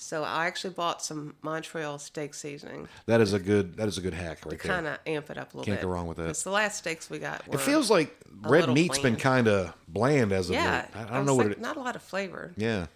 So 0.03 0.23
I 0.23 0.47
actually 0.47 0.73
bought 0.73 1.03
some 1.03 1.35
Montreal 1.43 1.99
steak 1.99 2.33
seasoning 2.33 2.87
That 3.05 3.21
is 3.21 3.33
a 3.33 3.39
good 3.39 3.77
that 3.77 3.87
is 3.87 3.99
a 3.99 4.01
good 4.01 4.15
hack 4.15 4.39
right 4.45 4.59
to 4.59 4.67
there. 4.67 4.75
kind 4.75 4.87
of 4.87 4.97
amp 5.05 5.29
it 5.29 5.37
up 5.37 5.53
a 5.53 5.57
little 5.57 5.65
Can't 5.65 5.79
bit. 5.79 5.85
go 5.85 5.93
wrong 5.93 6.07
with 6.07 6.17
that. 6.17 6.25
'Cause 6.25 6.43
the 6.43 6.49
last 6.49 6.79
steaks 6.79 7.07
we 7.09 7.19
got 7.19 7.47
were 7.47 7.53
It 7.55 7.61
feels 7.61 7.91
like 7.91 8.15
red 8.41 8.67
meat's 8.69 8.97
been 8.97 9.15
kind 9.15 9.47
of 9.47 9.73
bland 9.87 10.31
as 10.31 10.49
of 10.49 10.55
yeah. 10.55 10.87
late. 10.93 10.95
I, 10.95 11.03
I 11.03 11.03
I 11.03 11.13
don't 11.17 11.25
know 11.27 11.35
what 11.35 11.47
like, 11.47 11.57
it. 11.57 11.61
Not 11.61 11.77
a 11.77 11.81
lot 11.81 11.95
of 11.95 12.01
flavor. 12.01 12.51
Yeah, 12.57 12.87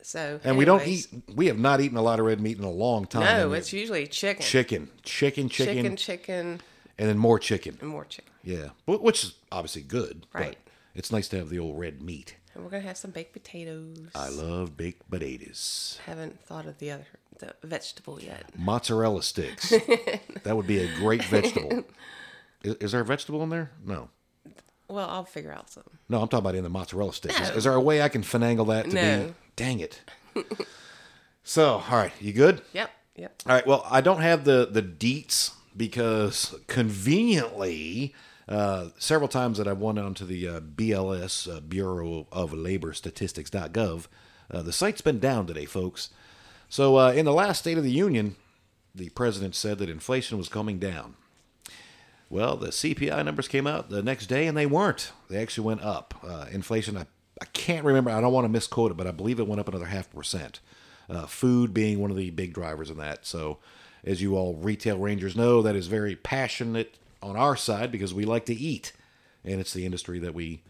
So 0.00 0.38
and 0.44 0.56
we 0.56 0.64
don't 0.64 0.86
eat. 0.86 1.08
We 1.34 1.46
have 1.48 1.58
not 1.58 1.80
eaten 1.80 1.98
a 1.98 2.02
lot 2.02 2.20
of 2.20 2.26
red 2.26 2.40
meat 2.40 2.56
in 2.56 2.62
a 2.64 2.70
long 2.70 3.06
time. 3.06 3.24
No, 3.24 3.52
it's 3.52 3.72
usually 3.72 4.06
chicken. 4.06 4.44
chicken, 4.44 4.90
chicken, 5.02 5.48
chicken, 5.48 5.74
chicken, 5.74 5.96
chicken, 5.96 6.60
and 6.98 7.08
then 7.08 7.18
more 7.18 7.40
chicken. 7.40 7.76
and 7.80 7.90
more 7.90 8.04
chicken. 8.04 8.32
Yeah, 8.44 8.68
Wh- 8.86 9.02
which 9.02 9.24
is 9.24 9.34
obviously 9.50 9.82
good. 9.82 10.24
Right. 10.32 10.56
But 10.56 10.72
it's 10.94 11.10
nice 11.10 11.26
to 11.28 11.36
have 11.38 11.48
the 11.50 11.58
old 11.58 11.78
red 11.80 12.00
meat. 12.00 12.36
And 12.58 12.64
we're 12.64 12.72
gonna 12.72 12.82
have 12.88 12.96
some 12.96 13.12
baked 13.12 13.32
potatoes. 13.32 13.96
I 14.16 14.30
love 14.30 14.76
baked 14.76 15.08
potatoes, 15.08 16.00
Haven't 16.04 16.40
thought 16.44 16.66
of 16.66 16.78
the 16.78 16.90
other 16.90 17.06
the 17.38 17.54
vegetable 17.62 18.20
yet. 18.20 18.46
mozzarella 18.58 19.22
sticks. 19.22 19.70
that 20.42 20.56
would 20.56 20.66
be 20.66 20.80
a 20.80 20.92
great 20.96 21.22
vegetable. 21.22 21.84
Is, 22.64 22.74
is 22.80 22.90
there 22.90 23.02
a 23.02 23.04
vegetable 23.04 23.44
in 23.44 23.50
there? 23.50 23.70
No. 23.86 24.08
Well, 24.88 25.08
I'll 25.08 25.24
figure 25.24 25.52
out 25.52 25.70
some. 25.70 25.84
No, 26.08 26.20
I'm 26.20 26.26
talking 26.26 26.44
about 26.46 26.56
in 26.56 26.64
the 26.64 26.68
mozzarella 26.68 27.12
sticks. 27.12 27.38
Is, 27.40 27.48
No. 27.50 27.54
is 27.54 27.62
there 27.62 27.74
a 27.74 27.80
way 27.80 28.02
I 28.02 28.08
can 28.08 28.22
finagle 28.22 28.66
that 28.66 28.86
to 28.86 28.90
be? 28.90 28.96
No. 28.96 29.34
Dang 29.54 29.78
it. 29.78 30.00
so, 31.44 31.84
all 31.88 31.96
right, 31.96 32.12
you 32.20 32.32
good? 32.32 32.62
Yep. 32.72 32.90
Yep. 33.14 33.42
All 33.46 33.54
right. 33.54 33.66
Well, 33.68 33.86
I 33.88 34.00
don't 34.00 34.20
have 34.20 34.42
the 34.42 34.66
the 34.68 34.82
deets 34.82 35.52
because 35.76 36.56
conveniently, 36.66 38.16
uh, 38.48 38.88
several 38.98 39.28
times 39.28 39.58
that 39.58 39.68
I've 39.68 39.80
went 39.80 39.98
onto 39.98 40.24
the 40.24 40.48
uh, 40.48 40.60
BLS 40.60 41.54
uh, 41.54 41.60
Bureau 41.60 42.26
of 42.32 42.54
Labor 42.54 42.94
Statistics.gov, 42.94 44.06
uh, 44.50 44.62
the 44.62 44.72
site's 44.72 45.02
been 45.02 45.18
down 45.18 45.46
today, 45.46 45.66
folks. 45.66 46.08
So, 46.70 46.96
uh, 46.96 47.12
in 47.12 47.26
the 47.26 47.32
last 47.32 47.58
State 47.58 47.76
of 47.76 47.84
the 47.84 47.90
Union, 47.90 48.36
the 48.94 49.10
president 49.10 49.54
said 49.54 49.78
that 49.78 49.90
inflation 49.90 50.38
was 50.38 50.48
coming 50.48 50.78
down. 50.78 51.14
Well, 52.30 52.56
the 52.56 52.68
CPI 52.68 53.24
numbers 53.24 53.48
came 53.48 53.66
out 53.66 53.90
the 53.90 54.02
next 54.02 54.26
day, 54.26 54.46
and 54.46 54.56
they 54.56 54.66
weren't. 54.66 55.12
They 55.28 55.40
actually 55.40 55.66
went 55.66 55.82
up. 55.82 56.14
Inflation, 56.50 56.96
I, 56.96 57.06
I 57.40 57.46
can't 57.52 57.84
remember. 57.84 58.10
I 58.10 58.20
don't 58.20 58.32
want 58.32 58.44
to 58.44 58.50
misquote 58.50 58.90
it, 58.90 58.96
but 58.98 59.06
I 59.06 59.12
believe 59.12 59.40
it 59.40 59.48
went 59.48 59.60
up 59.60 59.68
another 59.68 59.86
half 59.86 60.10
percent. 60.10 60.60
Food 61.26 61.72
being 61.72 62.00
one 62.00 62.10
of 62.10 62.18
the 62.18 62.28
big 62.28 62.52
drivers 62.52 62.90
in 62.90 62.98
that. 62.98 63.24
So, 63.24 63.58
as 64.04 64.20
you 64.20 64.36
all 64.36 64.56
retail 64.56 64.98
rangers 64.98 65.36
know, 65.36 65.62
that 65.62 65.74
is 65.74 65.86
very 65.86 66.16
passionate 66.16 66.98
on 67.22 67.36
our 67.36 67.56
side 67.56 67.90
because 67.92 68.14
we 68.14 68.24
like 68.24 68.46
to 68.46 68.54
eat, 68.54 68.92
and 69.44 69.60
it's 69.60 69.72
the 69.72 69.84
industry 69.86 70.18
that 70.20 70.34
we 70.34 70.62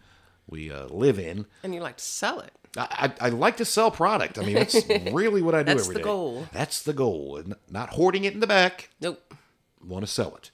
we 0.49 0.73
uh, 0.73 0.87
live 0.87 1.19
in. 1.19 1.47
And 1.63 1.75
you 1.75 1.81
like 1.81 1.99
to 1.99 2.05
sell 2.05 2.41
it. 2.41 2.53
I, 2.77 3.13
I, 3.21 3.27
I 3.27 3.29
like 3.31 3.57
to 3.59 3.65
sell 3.65 3.91
product. 3.91 4.39
I 4.39 4.43
mean, 4.43 4.55
that's 4.55 4.75
really 5.13 5.43
what 5.43 5.55
I 5.55 5.63
do 5.63 5.73
every 5.73 5.83
day. 5.83 5.89
That's 5.89 5.89
the 5.89 6.01
goal. 6.01 6.47
That's 6.53 6.83
the 6.83 6.93
goal. 6.93 7.37
and 7.37 7.55
Not 7.71 7.91
hoarding 7.91 8.25
it 8.25 8.35
in 8.35 8.41
the 8.41 8.47
back 8.47 8.91
Nope. 9.01 9.35
want 9.85 10.05
to 10.05 10.11
sell 10.11 10.37
it. 10.37 10.51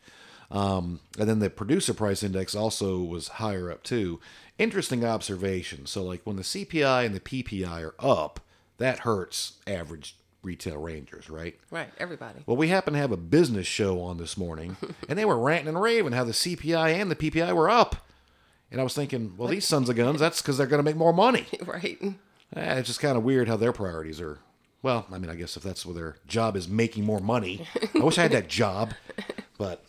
Um, 0.50 1.00
and 1.18 1.28
then 1.28 1.38
the 1.40 1.50
producer 1.50 1.94
price 1.94 2.22
index 2.22 2.54
also 2.54 2.98
was 2.98 3.28
higher 3.28 3.70
up 3.70 3.82
too. 3.82 4.20
Interesting 4.58 5.04
observation. 5.04 5.86
So, 5.86 6.04
like 6.04 6.20
when 6.24 6.36
the 6.36 6.42
CPI 6.42 7.06
and 7.06 7.14
the 7.14 7.20
PPI 7.20 7.82
are 7.84 7.94
up, 7.98 8.40
that 8.78 9.00
hurts 9.00 9.54
average 9.66 10.16
retail 10.44 10.76
rangers, 10.76 11.28
right? 11.30 11.58
Right, 11.70 11.88
everybody. 11.98 12.40
Well, 12.46 12.56
we 12.56 12.68
happen 12.68 12.92
to 12.94 13.00
have 13.00 13.12
a 13.12 13.16
business 13.16 13.66
show 13.66 14.00
on 14.00 14.18
this 14.18 14.36
morning, 14.36 14.76
and 15.08 15.18
they 15.18 15.24
were 15.24 15.38
ranting 15.38 15.68
and 15.68 15.80
raving 15.80 16.12
how 16.12 16.24
the 16.24 16.32
CPI 16.32 17.00
and 17.00 17.10
the 17.10 17.16
PPI 17.16 17.54
were 17.54 17.70
up. 17.70 17.96
And 18.70 18.80
I 18.80 18.84
was 18.84 18.94
thinking, 18.94 19.34
well, 19.36 19.48
these 19.48 19.66
sons 19.66 19.88
of 19.88 19.96
guns, 19.96 20.20
that's 20.20 20.42
because 20.42 20.58
they're 20.58 20.66
going 20.66 20.80
to 20.80 20.84
make 20.84 20.96
more 20.96 21.12
money. 21.12 21.46
right. 21.66 21.98
Eh, 22.02 22.74
it's 22.78 22.88
just 22.88 23.00
kind 23.00 23.16
of 23.16 23.22
weird 23.22 23.48
how 23.48 23.56
their 23.56 23.72
priorities 23.72 24.20
are. 24.20 24.38
Well, 24.82 25.06
I 25.10 25.18
mean, 25.18 25.30
I 25.30 25.34
guess 25.34 25.56
if 25.56 25.62
that's 25.62 25.86
what 25.86 25.94
their 25.94 26.16
job 26.26 26.56
is 26.56 26.68
making 26.68 27.04
more 27.04 27.20
money, 27.20 27.66
I 27.94 27.98
wish 28.04 28.18
I 28.18 28.22
had 28.22 28.32
that 28.32 28.48
job. 28.48 28.94
But 29.56 29.84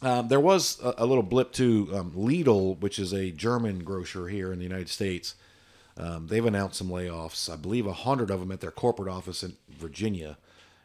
um, 0.00 0.28
there 0.28 0.40
was 0.40 0.80
a, 0.82 0.94
a 0.98 1.06
little 1.06 1.22
blip 1.22 1.52
to 1.52 1.90
Um, 1.94 2.12
Lidl, 2.12 2.80
which 2.80 2.98
is 2.98 3.12
a 3.12 3.30
German 3.30 3.84
grocer 3.84 4.28
here 4.28 4.50
in 4.50 4.58
the 4.58 4.64
United 4.64 4.88
States, 4.88 5.34
um, 5.98 6.26
they've 6.26 6.44
announced 6.44 6.76
some 6.78 6.88
layoffs. 6.88 7.50
I 7.52 7.56
believe 7.56 7.86
a 7.86 7.92
hundred 7.92 8.30
of 8.30 8.40
them 8.40 8.52
at 8.52 8.60
their 8.60 8.70
corporate 8.70 9.08
office 9.08 9.42
in 9.42 9.56
Virginia, 9.70 10.36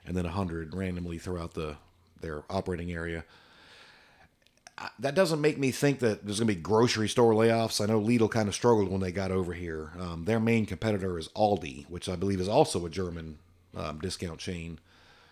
and 0.06 0.16
then 0.16 0.26
a 0.26 0.32
hundred 0.32 0.74
randomly 0.74 1.18
throughout 1.18 1.54
the 1.54 1.78
their 2.22 2.44
operating 2.50 2.92
area. 2.92 3.24
That 4.98 5.14
doesn't 5.14 5.42
make 5.42 5.60
me 5.60 5.70
think 5.70 6.00
that 6.00 6.26
there's 6.26 6.40
going 6.40 6.48
to 6.48 6.56
be 6.56 6.60
grocery 6.60 7.08
store 7.08 7.34
layoffs. 7.34 7.80
I 7.82 7.86
know 7.86 8.02
Lidl 8.02 8.32
kind 8.32 8.48
of 8.48 8.56
struggled 8.56 8.90
when 8.90 9.00
they 9.00 9.12
got 9.12 9.30
over 9.30 9.54
here. 9.54 9.92
Um, 10.00 10.26
their 10.26 10.40
main 10.40 10.66
competitor 10.66 11.20
is 11.20 11.28
Aldi, 11.30 11.88
which 11.88 12.10
I 12.10 12.16
believe 12.16 12.40
is 12.40 12.48
also 12.48 12.84
a 12.86 12.90
German 12.90 13.38
um, 13.76 14.00
discount 14.00 14.40
chain, 14.40 14.80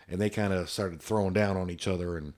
and 0.07 0.21
they 0.21 0.29
kind 0.29 0.53
of 0.53 0.69
started 0.69 1.01
throwing 1.01 1.33
down 1.33 1.57
on 1.57 1.71
each 1.71 1.87
other. 1.87 2.15
And 2.15 2.33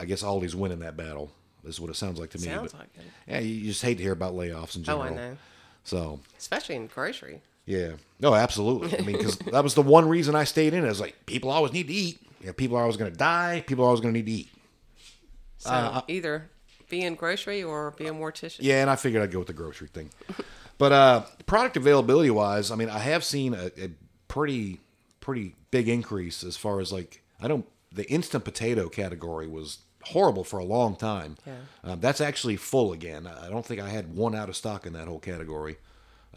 I 0.00 0.06
guess 0.06 0.24
Aldi's 0.24 0.56
winning 0.56 0.80
that 0.80 0.96
battle. 0.96 1.30
This 1.62 1.74
is 1.76 1.80
what 1.80 1.90
it 1.90 1.94
sounds 1.96 2.18
like 2.18 2.30
to 2.30 2.38
me. 2.38 2.46
Sounds 2.46 2.72
but- 2.72 2.80
like 2.80 2.88
it. 2.96 3.02
yeah, 3.28 3.38
you 3.38 3.54
you 3.54 3.66
just 3.68 3.82
hate 3.82 3.98
to 3.98 4.02
hear 4.02 4.12
about 4.12 4.34
layoffs 4.34 4.74
in 4.74 4.82
general. 4.82 5.04
Oh. 5.04 5.06
I 5.06 5.14
know. 5.14 5.36
So 5.84 6.20
Especially 6.38 6.76
in 6.76 6.86
grocery. 6.86 7.40
yeah, 7.66 7.92
no, 8.20 8.34
absolutely. 8.34 8.98
I 8.98 9.02
mean, 9.02 9.16
because 9.16 9.36
that 9.38 9.62
was 9.64 9.74
the 9.74 9.82
one 9.82 10.08
reason 10.08 10.34
I 10.34 10.44
stayed 10.44 10.74
in. 10.74 10.84
It 10.84 10.88
was 10.88 11.00
like 11.00 11.26
people 11.26 11.50
always 11.50 11.72
need 11.72 11.88
to 11.88 11.92
eat. 11.94 12.20
Yeah, 12.44 12.52
people 12.52 12.76
are 12.76 12.82
always 12.82 12.96
going 12.96 13.10
to 13.10 13.16
die. 13.18 13.62
People 13.66 13.84
are 13.84 13.88
always 13.88 14.00
going 14.00 14.14
to 14.14 14.18
need 14.20 14.26
to 14.26 14.32
eat. 14.32 14.48
So 15.58 16.02
either 16.08 16.48
be 16.88 17.02
in 17.02 17.14
grocery 17.14 17.62
or 17.62 17.90
be 17.92 18.06
a 18.06 18.12
mortician. 18.12 18.60
Uh, 18.60 18.62
Yeah, 18.62 18.80
and 18.80 18.90
I 18.90 18.96
figured 18.96 19.22
I'd 19.22 19.30
go 19.30 19.38
with 19.38 19.48
the 19.48 19.54
grocery 19.54 19.88
thing. 19.88 20.10
But 20.78 20.92
uh, 20.92 21.22
product 21.46 21.76
availability 21.76 22.30
wise, 22.30 22.70
I 22.70 22.76
mean, 22.76 22.88
I 22.88 22.98
have 22.98 23.24
seen 23.24 23.52
a, 23.54 23.66
a 23.78 23.90
pretty 24.28 24.80
pretty 25.20 25.54
big 25.70 25.86
increase 25.88 26.42
as 26.42 26.56
far 26.56 26.80
as 26.80 26.90
like 26.92 27.22
I 27.42 27.46
don't 27.48 27.66
the 27.92 28.10
instant 28.10 28.44
potato 28.44 28.88
category 28.88 29.46
was 29.46 29.78
horrible 30.04 30.44
for 30.44 30.58
a 30.58 30.64
long 30.64 30.96
time. 30.96 31.36
Yeah. 31.46 31.52
Um, 31.84 32.00
that's 32.00 32.20
actually 32.20 32.56
full 32.56 32.92
again. 32.92 33.26
I 33.26 33.48
don't 33.48 33.64
think 33.64 33.80
I 33.80 33.88
had 33.88 34.14
one 34.14 34.34
out 34.34 34.48
of 34.48 34.56
stock 34.56 34.86
in 34.86 34.92
that 34.94 35.08
whole 35.08 35.18
category. 35.20 35.76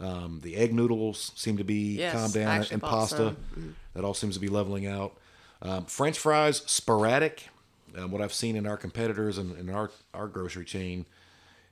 Um, 0.00 0.40
the 0.42 0.56
egg 0.56 0.74
noodles 0.74 1.32
seem 1.36 1.56
to 1.58 1.64
be 1.64 1.98
Yes, 1.98 2.12
calmed 2.14 2.34
down, 2.34 2.66
and 2.72 2.82
pasta. 2.82 3.36
Mm-hmm. 3.56 3.70
that 3.94 4.04
all 4.04 4.14
seems 4.14 4.34
to 4.34 4.40
be 4.40 4.48
leveling 4.48 4.86
out. 4.86 5.16
Um, 5.62 5.86
French 5.86 6.18
fries 6.18 6.58
sporadic. 6.66 7.48
Um, 7.96 8.10
what 8.10 8.20
I've 8.20 8.32
seen 8.34 8.56
in 8.56 8.66
our 8.66 8.76
competitors 8.76 9.38
and 9.38 9.56
in 9.56 9.70
our 9.70 9.90
our 10.12 10.26
grocery 10.26 10.64
chain, 10.64 11.06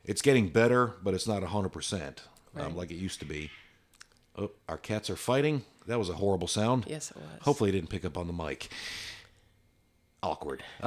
it's 0.04 0.22
getting 0.22 0.48
better, 0.50 0.94
but 1.02 1.14
it's 1.14 1.26
not 1.26 1.42
hundred 1.42 1.70
percent 1.70 2.22
um, 2.56 2.76
like 2.76 2.90
it 2.92 2.96
used 2.96 3.18
to 3.20 3.26
be. 3.26 3.50
Oh, 4.38 4.52
our 4.68 4.78
cats 4.78 5.10
are 5.10 5.16
fighting. 5.16 5.64
That 5.88 5.98
was 5.98 6.08
a 6.08 6.14
horrible 6.14 6.46
sound. 6.46 6.84
Yes, 6.86 7.10
it 7.10 7.16
was. 7.16 7.26
Hopefully, 7.42 7.70
it 7.70 7.72
didn't 7.72 7.90
pick 7.90 8.04
up 8.04 8.16
on 8.16 8.28
the 8.28 8.32
mic. 8.32 8.68
Awkward. 10.22 10.62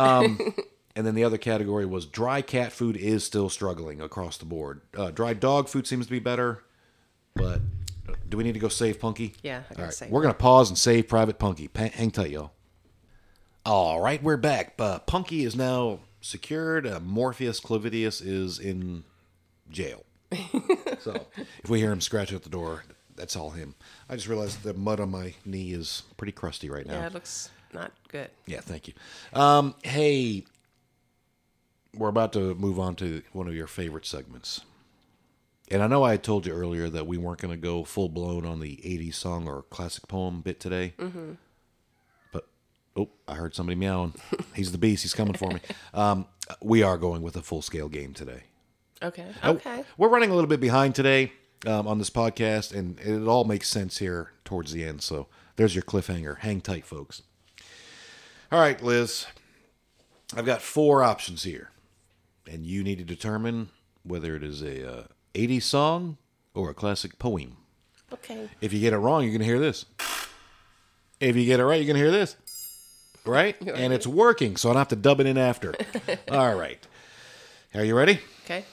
And 0.95 1.05
then 1.05 1.13
the 1.15 1.23
other 1.23 1.37
category 1.37 1.85
was 1.85 2.05
dry 2.05 2.41
cat 2.41 2.71
food 2.71 2.95
is 2.95 3.23
still 3.23 3.49
struggling 3.49 3.99
across 3.99 4.37
the 4.37 4.45
board. 4.45 4.81
Uh, 4.95 5.11
dry 5.11 5.33
dog 5.33 5.67
food 5.67 5.87
seems 5.87 6.05
to 6.05 6.11
be 6.11 6.19
better, 6.19 6.63
but 7.33 7.61
do 8.29 8.37
we 8.37 8.43
need 8.43 8.53
to 8.53 8.59
go 8.59 8.69
save 8.69 8.99
Punky? 8.99 9.33
Yeah, 9.43 9.63
I 9.69 9.73
gotta 9.73 9.79
All 9.79 9.85
right, 9.85 9.93
save 9.93 10.09
we're 10.09 10.21
gonna 10.21 10.33
pause 10.33 10.69
and 10.69 10.77
save 10.77 11.07
Private 11.07 11.37
Punky. 11.37 11.67
Pa- 11.67 11.89
hang 11.89 12.11
tight, 12.11 12.31
y'all. 12.31 12.51
All 13.65 13.99
right, 13.99 14.21
we're 14.21 14.37
back. 14.37 14.75
Uh, 14.79 14.99
Punky 14.99 15.43
is 15.43 15.55
now 15.55 15.99
secured. 16.21 16.87
Uh, 16.87 16.99
Morpheus 16.99 17.59
Clavidius 17.59 18.21
is 18.21 18.59
in 18.59 19.03
jail. 19.69 20.05
so 20.99 21.27
if 21.63 21.69
we 21.69 21.79
hear 21.79 21.91
him 21.91 22.01
scratch 22.01 22.31
at 22.31 22.43
the 22.43 22.49
door, 22.49 22.83
that's 23.15 23.35
all 23.35 23.51
him. 23.51 23.75
I 24.09 24.15
just 24.15 24.27
realized 24.27 24.63
the 24.63 24.73
mud 24.73 24.99
on 24.99 25.09
my 25.09 25.33
knee 25.45 25.73
is 25.73 26.03
pretty 26.17 26.31
crusty 26.31 26.69
right 26.69 26.85
now. 26.85 26.93
Yeah, 26.93 27.07
it 27.07 27.13
looks 27.13 27.49
not 27.73 27.91
good. 28.07 28.29
Yeah, 28.45 28.61
thank 28.61 28.87
you. 28.87 28.93
Um, 29.33 29.75
hey, 29.83 30.45
we're 31.97 32.09
about 32.09 32.33
to 32.33 32.55
move 32.55 32.79
on 32.79 32.95
to 32.97 33.21
one 33.33 33.47
of 33.47 33.55
your 33.55 33.67
favorite 33.67 34.05
segments. 34.05 34.61
And 35.71 35.81
I 35.81 35.87
know 35.87 36.03
I 36.03 36.17
told 36.17 36.45
you 36.45 36.53
earlier 36.53 36.89
that 36.89 37.07
we 37.07 37.17
weren't 37.17 37.39
going 37.39 37.53
to 37.53 37.59
go 37.61 37.83
full 37.83 38.09
blown 38.09 38.45
on 38.45 38.59
the 38.59 38.77
80s 38.77 39.15
song 39.15 39.47
or 39.47 39.63
classic 39.63 40.07
poem 40.07 40.41
bit 40.41 40.59
today. 40.59 40.93
Mm-hmm. 40.99 41.33
But, 42.31 42.47
oh, 42.95 43.09
I 43.27 43.33
heard 43.33 43.55
somebody 43.55 43.75
meowing. 43.75 44.13
He's 44.55 44.71
the 44.71 44.77
beast. 44.77 45.01
He's 45.03 45.13
coming 45.15 45.33
for 45.33 45.49
me. 45.51 45.59
Um, 45.93 46.27
we 46.61 46.83
are 46.83 46.97
going 46.97 47.21
with 47.23 47.35
a 47.35 47.41
full 47.41 47.61
scale 47.63 47.89
game 47.89 48.13
today. 48.13 48.43
Okay. 49.01 49.25
Oh, 49.41 49.51
Okay. 49.53 49.83
We're 49.97 50.09
running 50.09 50.29
a 50.29 50.35
little 50.35 50.49
bit 50.49 50.59
behind 50.59 50.93
today 50.93 51.31
um, 51.65 51.87
on 51.87 51.97
this 51.97 52.09
podcast, 52.11 52.73
and 52.75 52.99
it 52.99 53.25
all 53.27 53.45
makes 53.45 53.67
sense 53.69 53.97
here 53.97 54.31
towards 54.43 54.71
the 54.71 54.83
end. 54.83 55.01
So 55.01 55.27
there's 55.55 55.73
your 55.73 55.83
cliffhanger. 55.83 56.39
Hang 56.39 56.61
tight, 56.61 56.85
folks. 56.85 57.23
All 58.51 58.59
right, 58.59 58.81
Liz. 58.83 59.25
I've 60.35 60.45
got 60.45 60.61
four 60.61 61.01
options 61.01 61.43
here, 61.43 61.71
and 62.49 62.65
you 62.65 62.83
need 62.83 62.97
to 62.97 63.03
determine 63.03 63.69
whether 64.03 64.35
it 64.35 64.43
is 64.43 64.61
a 64.61 64.89
uh, 64.89 65.03
80s 65.33 65.63
song 65.63 66.17
or 66.53 66.69
a 66.69 66.73
classic 66.73 67.19
poem. 67.19 67.57
Okay. 68.13 68.49
If 68.61 68.71
you 68.73 68.79
get 68.79 68.93
it 68.93 68.97
wrong, 68.97 69.23
you're 69.23 69.31
going 69.31 69.39
to 69.39 69.45
hear 69.45 69.59
this. 69.59 69.85
If 71.19 71.35
you 71.35 71.45
get 71.45 71.59
it 71.59 71.65
right, 71.65 71.75
you're 71.75 71.85
going 71.85 71.97
to 71.97 72.01
hear 72.01 72.11
this. 72.11 72.35
Right? 73.25 73.59
And 73.59 73.91
it's 73.91 74.05
working, 74.05 74.55
so 74.55 74.69
I 74.69 74.73
don't 74.73 74.79
have 74.79 74.87
to 74.89 74.95
dub 74.95 75.19
it 75.19 75.25
in 75.25 75.37
after. 75.37 75.73
All 76.31 76.55
right. 76.55 76.85
Are 77.73 77.83
you 77.83 77.97
ready? 77.97 78.19
Okay. 78.45 78.63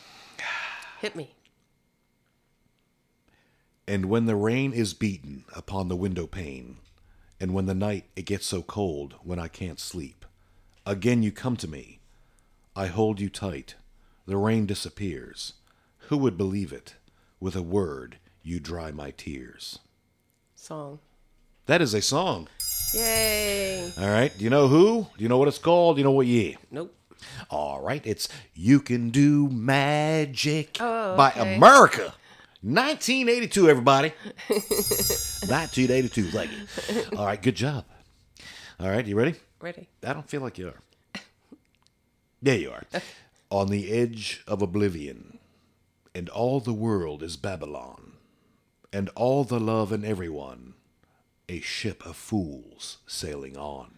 Hit 1.00 1.17
me. 1.17 1.35
And 3.88 4.07
when 4.07 4.26
the 4.26 4.37
rain 4.37 4.73
is 4.73 4.95
beaten 4.95 5.45
upon 5.57 5.88
the 5.88 5.97
window 5.97 6.26
pane, 6.26 6.76
and 7.41 7.52
when 7.52 7.67
the 7.67 7.75
night 7.75 8.05
it 8.14 8.26
gets 8.26 8.47
so 8.47 8.62
cold 8.62 9.17
when 9.25 9.38
I 9.38 9.49
can't 9.49 9.81
sleep, 9.81 10.25
again 10.87 11.23
you 11.23 11.33
come 11.33 11.57
to 11.57 11.67
me. 11.67 12.01
I 12.75 12.87
hold 12.87 13.21
you 13.21 13.29
tight. 13.29 13.75
The 14.26 14.37
rain 14.37 14.67
disappears. 14.67 15.55
Who 16.09 16.17
would 16.19 16.37
believe 16.37 16.73
it? 16.73 16.95
With 17.41 17.57
a 17.57 17.62
word, 17.62 18.19
you 18.43 18.61
dry 18.61 18.91
my 18.93 19.11
tears. 19.11 19.79
Song. 20.55 21.00
That 21.67 21.83
is 21.83 21.93
a 21.95 22.00
song. 22.02 22.49
Yay. 22.95 23.93
All 23.99 24.09
right. 24.09 24.37
Do 24.37 24.45
you 24.45 24.50
know 24.50 24.69
who? 24.69 25.07
Do 25.17 25.23
you 25.23 25.29
know 25.29 25.38
what 25.38 25.49
it's 25.49 25.59
called? 25.59 25.97
Do 25.97 26.00
you 26.00 26.05
know 26.05 26.12
what 26.12 26.26
year? 26.26 26.55
Nope. 26.71 26.95
All 27.50 27.81
right. 27.81 28.05
It's 28.07 28.29
You 28.55 28.81
Can 28.81 29.11
Do 29.11 29.49
Magic 29.49 30.76
Oh, 30.81 31.17
by 31.17 31.31
okay. 31.31 31.57
America. 31.57 32.14
1982, 32.62 33.69
everybody. 33.69 34.12
1982, 34.49 36.31
thank 36.31 36.50
you. 36.52 37.19
All 37.19 37.26
right, 37.26 37.41
good 37.43 37.57
job. 37.57 37.85
All 38.79 38.88
right, 38.88 39.05
you 39.05 39.17
ready? 39.17 39.35
Ready. 39.61 39.88
I 40.07 40.12
don't 40.12 40.29
feel 40.29 40.41
like 40.43 40.59
you 40.59 40.69
are. 40.69 40.81
There 42.42 42.58
you 42.58 42.70
are. 42.70 42.84
On 43.50 43.68
the 43.68 43.92
edge 43.92 44.42
of 44.46 44.62
oblivion, 44.62 45.38
and 46.14 46.28
all 46.30 46.58
the 46.58 46.72
world 46.72 47.22
is 47.22 47.37
Babylon, 47.37 48.12
and 48.92 49.11
all 49.14 49.44
the 49.44 49.61
love 49.61 49.92
and 49.92 50.04
everyone, 50.04 50.75
a 51.49 51.61
ship 51.61 52.04
of 52.06 52.16
fools 52.16 52.99
sailing 53.06 53.56
on. 53.58 53.92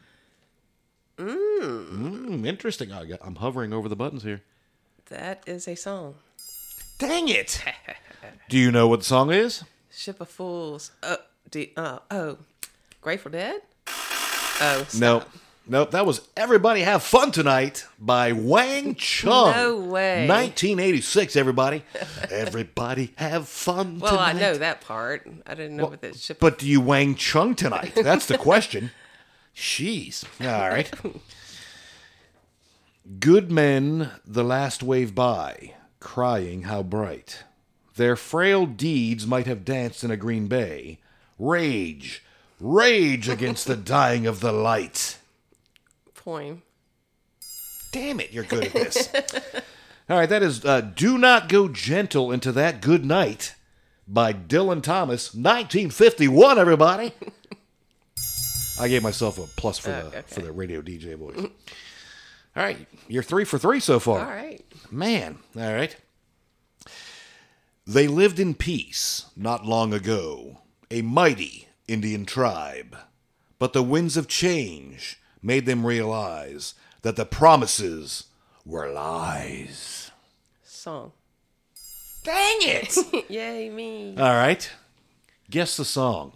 Mm. 1.18 2.44
interesting. 2.44 2.90
I 2.90 3.04
got, 3.04 3.20
I'm 3.22 3.36
hovering 3.36 3.72
over 3.72 3.88
the 3.88 3.94
buttons 3.94 4.24
here. 4.24 4.42
That 5.06 5.44
is 5.46 5.68
a 5.68 5.76
song. 5.76 6.16
Dang 6.98 7.28
it! 7.28 7.62
Do 8.48 8.58
you 8.58 8.72
know 8.72 8.88
what 8.88 9.00
the 9.00 9.06
song 9.06 9.32
is? 9.32 9.62
Ship 9.90 10.20
of 10.20 10.28
Fools. 10.28 10.90
Uh, 11.02 11.16
do, 11.50 11.66
uh, 11.76 11.98
oh. 12.10 12.38
Grateful 13.00 13.30
Dead? 13.30 13.60
Oh, 13.86 14.84
stop. 14.88 14.94
Nope. 14.94 15.24
Nope. 15.66 15.92
That 15.92 16.04
was 16.04 16.20
Everybody 16.36 16.82
Have 16.82 17.02
Fun 17.02 17.30
Tonight 17.32 17.86
by 17.98 18.32
Wang 18.32 18.94
Chung. 18.98 19.50
No 19.50 19.78
way. 19.78 20.28
1986, 20.28 21.36
everybody. 21.36 21.82
Everybody 22.30 23.14
have 23.16 23.48
fun 23.48 23.94
tonight. 23.94 24.02
Well, 24.02 24.12
tonight. 24.12 24.28
I 24.36 24.40
know 24.40 24.58
that 24.58 24.82
part. 24.82 25.26
I 25.46 25.54
didn't 25.54 25.76
know 25.76 25.86
what 25.86 26.02
the 26.02 26.12
ship 26.12 26.38
But 26.38 26.58
do 26.58 26.68
you 26.68 26.82
Wang 26.82 27.14
Chung 27.14 27.54
tonight? 27.54 27.94
That's 27.94 28.26
the 28.26 28.36
question. 28.36 28.90
Jeez. 29.56 30.24
All 30.40 30.68
right. 30.68 30.90
Good 33.18 33.50
men 33.50 34.10
the 34.26 34.44
last 34.44 34.82
wave 34.82 35.14
by, 35.14 35.74
crying 35.98 36.62
how 36.62 36.82
bright. 36.82 37.44
Their 37.96 38.16
frail 38.16 38.66
deeds 38.66 39.26
might 39.26 39.46
have 39.46 39.64
danced 39.64 40.04
in 40.04 40.10
a 40.10 40.16
green 40.16 40.46
bay. 40.46 40.98
Rage, 41.38 42.22
rage 42.60 43.30
against 43.30 43.66
the 43.66 43.76
dying 43.76 44.26
of 44.26 44.40
the 44.40 44.52
light. 44.52 45.18
Poem. 46.24 46.62
damn 47.92 48.20
it, 48.20 48.32
you're 48.32 48.44
good 48.44 48.64
at 48.64 48.72
this. 48.72 49.08
All 50.10 50.18
right, 50.18 50.28
that 50.28 50.42
is 50.42 50.64
uh, 50.64 50.80
"Do 50.82 51.16
Not 51.18 51.48
Go 51.48 51.68
Gentle 51.68 52.32
Into 52.32 52.52
That 52.52 52.80
Good 52.80 53.04
Night" 53.04 53.54
by 54.06 54.32
Dylan 54.32 54.82
Thomas, 54.82 55.34
1951. 55.34 56.58
Everybody. 56.58 57.12
I 58.80 58.88
gave 58.88 59.02
myself 59.02 59.38
a 59.38 59.46
plus 59.56 59.78
for 59.78 59.90
the 59.90 60.02
Oh, 60.02 60.06
okay. 60.08 60.22
for 60.26 60.40
the 60.40 60.52
radio 60.52 60.82
DJ 60.82 61.16
voice. 61.16 61.36
All 62.56 62.62
right, 62.62 62.86
you're 63.08 63.22
three 63.22 63.44
for 63.44 63.58
three 63.58 63.80
so 63.80 63.98
far. 63.98 64.20
All 64.20 64.26
right. 64.26 64.64
Man, 64.90 65.38
all 65.56 65.72
right. 65.74 65.96
They 67.86 68.06
lived 68.08 68.38
in 68.40 68.54
peace 68.54 69.26
not 69.36 69.64
long 69.66 69.92
ago, 69.92 70.58
a 70.90 71.02
mighty 71.02 71.68
Indian 71.86 72.24
tribe. 72.24 72.96
But 73.58 73.72
the 73.72 73.82
winds 73.82 74.16
of 74.16 74.26
change 74.28 75.20
made 75.44 75.66
them 75.66 75.84
realize 75.86 76.74
that 77.02 77.16
the 77.16 77.26
promises 77.26 78.24
were 78.64 78.90
lies. 78.90 80.10
Song. 80.62 81.12
Dang 82.24 82.58
it! 82.62 82.96
Yay, 83.28 83.68
me. 83.68 84.16
all 84.16 84.32
right. 84.34 84.70
Guess 85.50 85.76
the 85.76 85.84
song. 85.84 86.32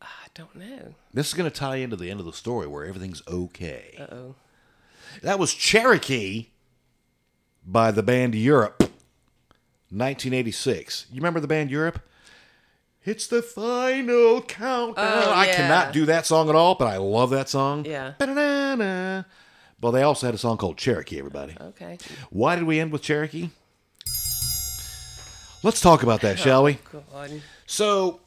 I 0.00 0.06
don't 0.34 0.54
know. 0.54 0.94
This 1.12 1.28
is 1.28 1.34
going 1.34 1.50
to 1.50 1.56
tie 1.56 1.76
into 1.76 1.96
the 1.96 2.10
end 2.10 2.20
of 2.20 2.26
the 2.26 2.32
story 2.32 2.68
where 2.68 2.84
everything's 2.84 3.22
okay. 3.26 3.96
Uh 3.98 4.14
oh. 4.14 4.34
That 5.22 5.38
was 5.40 5.52
Cherokee 5.52 6.48
by 7.66 7.90
the 7.90 8.02
band 8.02 8.34
Europe, 8.34 8.80
1986. 9.90 11.06
You 11.10 11.16
remember 11.16 11.40
the 11.40 11.48
band 11.48 11.70
Europe? 11.70 12.00
It's 13.04 13.26
the 13.26 13.42
final 13.42 14.40
countdown. 14.42 15.24
Oh, 15.26 15.32
I 15.34 15.46
cannot 15.46 15.92
do 15.92 16.06
that 16.06 16.24
song 16.26 16.48
at 16.48 16.54
all, 16.54 16.74
but 16.74 16.86
I 16.88 16.96
love 16.96 17.28
that 17.30 17.48
song. 17.50 17.84
Yeah. 17.84 18.14
Ba-da-da-da. 18.18 19.24
Well, 19.80 19.92
they 19.92 20.02
also 20.02 20.26
had 20.26 20.34
a 20.34 20.38
song 20.38 20.56
called 20.56 20.78
Cherokee, 20.78 21.18
everybody. 21.18 21.54
Okay. 21.60 21.98
Why 22.30 22.54
did 22.56 22.64
we 22.64 22.80
end 22.80 22.90
with 22.92 23.02
Cherokee? 23.02 23.50
Let's 25.62 25.80
talk 25.80 26.02
about 26.02 26.20
that, 26.22 26.38
shall 26.38 26.62
we? 26.64 26.78
God. 27.12 27.42
So, 27.66 28.20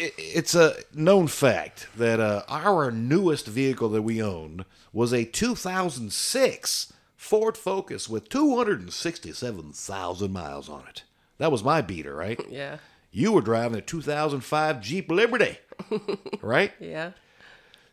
i- 0.00 0.12
it's 0.16 0.54
a 0.54 0.74
known 0.94 1.26
fact 1.28 1.88
that 1.96 2.18
uh, 2.20 2.42
our 2.48 2.90
newest 2.90 3.46
vehicle 3.46 3.88
that 3.90 4.02
we 4.02 4.22
owned 4.22 4.64
was 4.92 5.12
a 5.12 5.24
2006 5.24 6.92
Ford 7.16 7.56
Focus 7.56 8.08
with 8.08 8.28
267,000 8.28 10.32
miles 10.32 10.68
on 10.68 10.84
it. 10.88 11.04
That 11.38 11.50
was 11.52 11.64
my 11.64 11.80
beater, 11.80 12.14
right? 12.14 12.40
Yeah. 12.50 12.78
You 13.12 13.32
were 13.32 13.42
driving 13.42 13.78
a 13.78 13.82
2005 13.82 14.80
Jeep 14.80 15.10
Liberty, 15.10 15.58
right? 16.42 16.72
Yeah. 16.80 17.12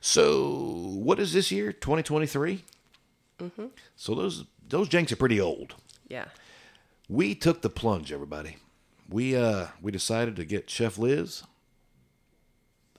So, 0.02 0.50
what 0.94 1.20
is 1.20 1.34
this 1.34 1.52
year? 1.52 1.74
2023. 1.74 2.64
Mm-hmm. 3.40 3.66
So 3.96 4.16
those 4.16 4.46
those 4.68 4.90
janks 4.90 5.12
are 5.12 5.18
pretty 5.18 5.40
old. 5.40 5.76
Yeah. 6.08 6.26
We 7.08 7.36
took 7.36 7.62
the 7.62 7.70
plunge, 7.70 8.12
everybody. 8.12 8.58
We 9.10 9.36
uh 9.36 9.68
we 9.82 9.92
decided 9.92 10.36
to 10.38 10.46
get 10.46 10.70
Chef 10.70 10.98
Liz 10.98 11.44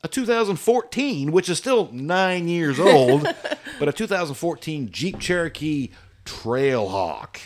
a 0.03 0.09
2014, 0.09 1.31
which 1.31 1.49
is 1.49 1.59
still 1.59 1.91
nine 1.93 2.49
years 2.49 2.81
old, 2.81 3.23
but 3.79 3.89
a 3.89 3.93
2014 3.93 4.91
Jeep 4.91 5.19
Cherokee 5.19 5.91
Trailhawk, 6.25 7.37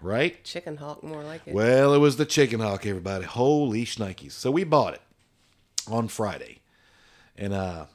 right? 0.00 0.42
Chicken 0.44 0.76
hawk, 0.76 1.02
more 1.02 1.22
like 1.22 1.42
it. 1.46 1.54
Well, 1.54 1.94
it 1.94 1.98
was 1.98 2.16
the 2.16 2.26
Chicken 2.26 2.60
Hawk, 2.60 2.86
everybody. 2.86 3.24
Holy 3.24 3.84
shnikes! 3.84 4.32
So 4.32 4.50
we 4.50 4.64
bought 4.64 4.94
it 4.94 5.02
on 5.90 6.08
Friday, 6.08 6.60
and 7.36 7.52
uh 7.52 7.86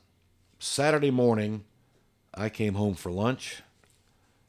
Saturday 0.60 1.12
morning, 1.12 1.66
I 2.34 2.50
came 2.50 2.76
home 2.76 2.96
for 2.96 3.12
lunch, 3.12 3.62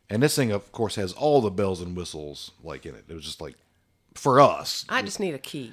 and 0.09 0.23
this 0.23 0.37
thing, 0.37 0.53
of 0.53 0.71
course, 0.73 0.95
has 0.95 1.13
all 1.13 1.41
the 1.41 1.51
bells 1.51 1.81
and 1.81 1.97
whistles 1.97 2.53
like 2.63 2.87
in 2.87 2.95
it. 2.95 3.05
It 3.09 3.15
was 3.15 3.25
just 3.25 3.41
like 3.41 3.57
for 4.15 4.41
us. 4.41 4.85
I 4.89 5.03
just 5.03 5.19
need 5.21 5.35
a 5.35 5.39
key. 5.39 5.73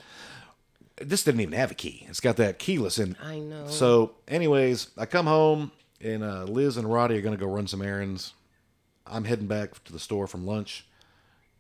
This 0.98 1.24
didn't 1.24 1.42
even 1.42 1.54
have 1.54 1.72
a 1.72 1.76
key. 1.76 2.06
It's 2.10 2.20
got 2.20 2.38
that 2.38 2.60
keyless 2.60 3.00
in. 3.00 3.16
I 3.24 3.40
know. 3.40 3.68
So, 3.68 4.12
anyways, 4.28 4.88
I 4.98 5.06
come 5.06 5.26
home, 5.26 5.72
and 6.00 6.24
uh, 6.24 6.44
Liz 6.44 6.78
and 6.78 6.92
Roddy 6.92 7.18
are 7.18 7.22
gonna 7.22 7.38
go 7.38 7.48
run 7.48 7.68
some 7.68 7.82
errands. 7.82 8.34
I'm 9.06 9.26
heading 9.26 9.48
back 9.48 9.84
to 9.86 9.94
the 9.94 10.00
store 10.00 10.28
from 10.28 10.46
lunch, 10.46 10.86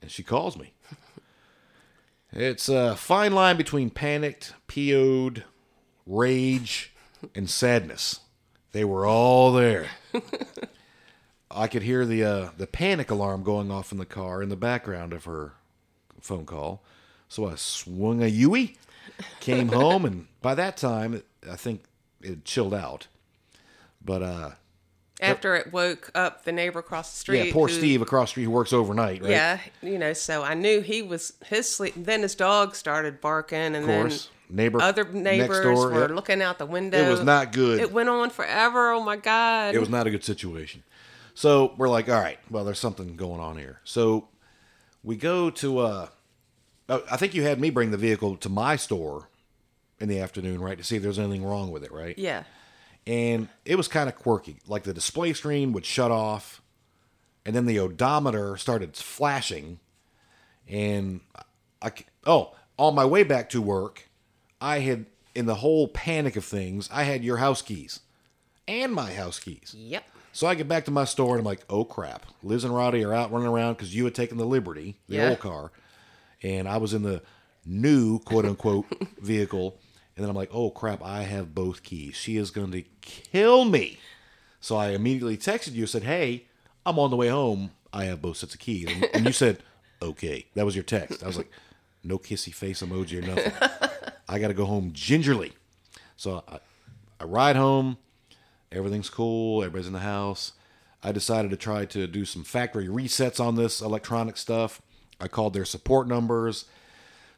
and 0.02 0.12
she 0.12 0.24
calls 0.24 0.58
me. 0.58 0.74
It's 2.34 2.70
a 2.70 2.96
fine 2.96 3.34
line 3.34 3.58
between 3.58 3.90
panicked, 3.90 4.54
PO'd, 4.68 5.44
rage, 6.06 6.94
and 7.36 7.50
sadness. 7.50 8.22
They 8.72 8.86
were 8.86 9.06
all 9.06 9.52
there. 9.52 9.88
I 11.52 11.68
could 11.68 11.84
hear 11.84 12.06
the 12.06 12.24
uh, 12.24 12.50
the 12.58 12.68
panic 12.68 13.12
alarm 13.12 13.44
going 13.44 13.70
off 13.70 13.92
in 13.92 13.98
the 13.98 14.06
car 14.06 14.42
in 14.42 14.48
the 14.48 14.56
background 14.56 15.12
of 15.12 15.26
her 15.26 15.54
phone 16.22 16.46
call. 16.46 16.82
So 17.28 17.50
I 17.50 17.56
swung 17.56 18.24
a 18.24 18.28
Yui, 18.28 18.78
came 19.42 19.70
home, 19.70 20.06
and 20.06 20.28
by 20.42 20.56
that 20.56 20.78
time, 20.78 21.22
I 21.50 21.58
think 21.58 21.84
it 22.22 22.46
chilled 22.46 22.74
out. 22.74 23.08
But 24.04 24.24
uh, 24.24 24.52
After 25.20 25.56
it 25.56 25.72
woke 25.72 26.10
up 26.16 26.46
the 26.46 26.52
neighbor 26.52 26.80
across 26.80 27.12
the 27.12 27.18
street. 27.18 27.46
yeah, 27.46 27.54
poor 27.54 27.68
who- 27.68 27.74
Steve 27.74 28.02
across 28.02 28.30
the 28.30 28.32
street 28.32 28.44
who 28.46 28.52
works 28.52 28.74
overnight, 28.74 29.22
right? 29.22 29.32
Yeah, 29.32 29.60
you 29.82 30.00
know, 30.00 30.14
so 30.14 30.42
I 30.42 30.56
knew 30.56 30.82
he 30.82 31.02
was 31.02 31.34
his 31.46 31.70
sleep. 31.70 31.94
Then 31.96 32.22
his 32.22 32.34
dog 32.34 32.76
started 32.76 33.22
barking, 33.22 33.60
and 33.60 33.76
of 33.76 33.86
course. 33.86 34.26
then 34.26 34.56
Neighbor 34.58 34.82
other 34.82 35.06
neighbors 35.06 35.64
door, 35.64 35.92
were 35.92 36.00
yep. 36.02 36.10
looking 36.12 36.42
out 36.42 36.58
the 36.58 36.66
window. 36.66 36.98
It 36.98 37.10
was 37.10 37.24
not 37.24 37.54
good. 37.54 37.80
It 37.80 37.92
went 37.92 38.10
on 38.10 38.30
forever. 38.30 38.92
Oh 38.92 39.04
my 39.04 39.16
god! 39.16 39.76
it 39.76 39.80
was 39.80 39.90
not 39.90 40.08
a 40.08 40.10
good 40.10 40.24
situation. 40.24 40.84
So 41.34 41.74
we're 41.78 41.90
like, 41.90 42.10
all 42.10 42.20
right, 42.20 42.40
well, 42.50 42.66
there's 42.66 42.80
something 42.80 43.16
going 43.16 43.40
on 43.40 43.58
here. 43.58 43.80
So 43.84 44.28
we 45.04 45.16
go 45.16 45.50
to, 45.50 45.80
uh, 45.80 46.08
oh, 46.90 47.04
I 47.10 47.18
think 47.18 47.34
you 47.34 47.44
had 47.44 47.60
me 47.60 47.70
bring 47.70 47.92
the 47.92 47.98
vehicle 47.98 48.36
to 48.38 48.50
my 48.50 48.76
store 48.76 49.30
in 50.00 50.10
the 50.10 50.20
afternoon, 50.20 50.62
right, 50.62 50.78
to 50.78 50.84
see 50.84 50.98
if 50.98 51.04
there's 51.04 51.20
anything 51.20 51.44
wrong 51.44 51.72
with 51.72 51.84
it, 51.84 51.92
right? 51.92 52.18
Yeah, 52.18 52.44
And 53.08 53.48
it 53.66 53.76
was 53.76 53.88
kind 53.88 54.08
of 54.08 54.16
quirky. 54.16 54.58
Like 54.68 54.84
the 54.84 54.94
display 54.94 55.34
screen 55.34 55.74
would 55.74 55.86
shut 55.86 56.12
off, 56.12 56.62
and 57.46 57.56
then 57.56 57.66
the 57.66 57.80
odometer 57.80 58.58
started 58.58 58.96
flashing. 58.96 59.80
And 60.70 61.22
I, 61.82 61.92
oh, 62.26 62.56
on 62.78 62.96
my 62.96 63.06
way 63.06 63.24
back 63.24 63.50
to 63.50 63.62
work, 63.62 64.08
I 64.62 64.80
had, 64.80 65.06
in 65.34 65.48
the 65.48 65.56
whole 65.56 65.88
panic 65.88 66.36
of 66.36 66.46
things, 66.46 66.88
I 66.94 67.04
had 67.04 67.24
your 67.24 67.38
house 67.38 67.62
keys 67.62 68.02
and 68.68 68.94
my 68.94 69.14
house 69.14 69.40
keys. 69.40 69.76
yep. 69.78 70.04
So 70.34 70.48
I 70.48 70.56
get 70.56 70.68
back 70.70 70.86
to 70.86 70.92
my 70.92 71.04
store 71.04 71.32
and 71.32 71.40
I'm 71.40 71.46
like, 71.46 71.66
oh 71.70 71.84
crap. 71.84 72.26
Liz 72.42 72.64
and 72.64 72.74
Roddy 72.74 73.04
are 73.04 73.14
out 73.14 73.34
running 73.34 73.50
around 73.50 73.74
because 73.74 73.94
you 73.94 74.06
had 74.06 74.16
taken 74.16 74.38
the 74.38 74.46
Liberty, 74.46 74.96
the 75.10 75.18
Yeah. 75.18 75.30
old 75.30 75.40
car, 75.40 75.72
and 76.42 76.70
I 76.70 76.78
was 76.78 76.94
in 76.94 77.02
the 77.02 77.22
new 77.66 78.20
quote 78.20 78.46
unquote 78.46 78.86
vehicle. 79.22 79.76
And 80.22 80.28
then 80.28 80.30
I'm 80.30 80.36
like, 80.36 80.54
oh 80.54 80.70
crap, 80.70 81.04
I 81.04 81.24
have 81.24 81.56
both 81.56 81.82
keys. 81.82 82.14
She 82.14 82.38
is 82.38 82.52
going 82.52 82.72
to 82.74 82.84
kill 83.02 83.66
me. 83.66 83.98
So 84.60 84.76
I 84.76 84.90
immediately 84.90 85.36
texted 85.36 85.74
you 85.74 85.88
said, 85.88 86.04
hey, 86.04 86.46
I'm 86.86 87.00
on 87.00 87.10
the 87.10 87.16
way 87.16 87.30
home. 87.30 87.72
I 87.92 88.04
have 88.04 88.22
both 88.22 88.38
sets 88.38 88.54
of 88.54 88.60
keys. 88.60 88.88
And, 88.88 89.10
and 89.16 89.26
you 89.26 89.32
said, 89.32 89.64
okay. 90.04 90.46
That 90.54 90.64
was 90.64 90.76
your 90.76 90.84
text. 90.84 91.24
I 91.24 91.26
was 91.26 91.38
like, 91.38 91.50
no 92.04 92.20
kissy 92.20 92.54
face 92.54 92.84
emoji 92.84 93.18
or 93.18 93.26
nothing. 93.26 93.52
I 94.30 94.38
got 94.38 94.50
to 94.50 94.54
go 94.54 94.66
home 94.66 94.92
gingerly. 94.94 95.54
So 96.18 96.44
I, 96.48 96.60
I 97.20 97.24
ride 97.24 97.56
home. 97.56 97.98
Everything's 98.72 99.10
cool. 99.10 99.64
Everybody's 99.64 99.88
in 99.88 99.94
the 99.94 100.00
house. 100.02 100.52
I 101.02 101.12
decided 101.12 101.50
to 101.50 101.58
try 101.58 101.86
to 101.86 102.06
do 102.06 102.26
some 102.26 102.44
factory 102.44 102.86
resets 102.86 103.44
on 103.44 103.56
this 103.56 103.82
electronic 103.82 104.38
stuff. 104.38 104.84
I 105.20 105.28
called 105.28 105.56
their 105.56 105.66
support 105.66 106.08
numbers. 106.08 106.66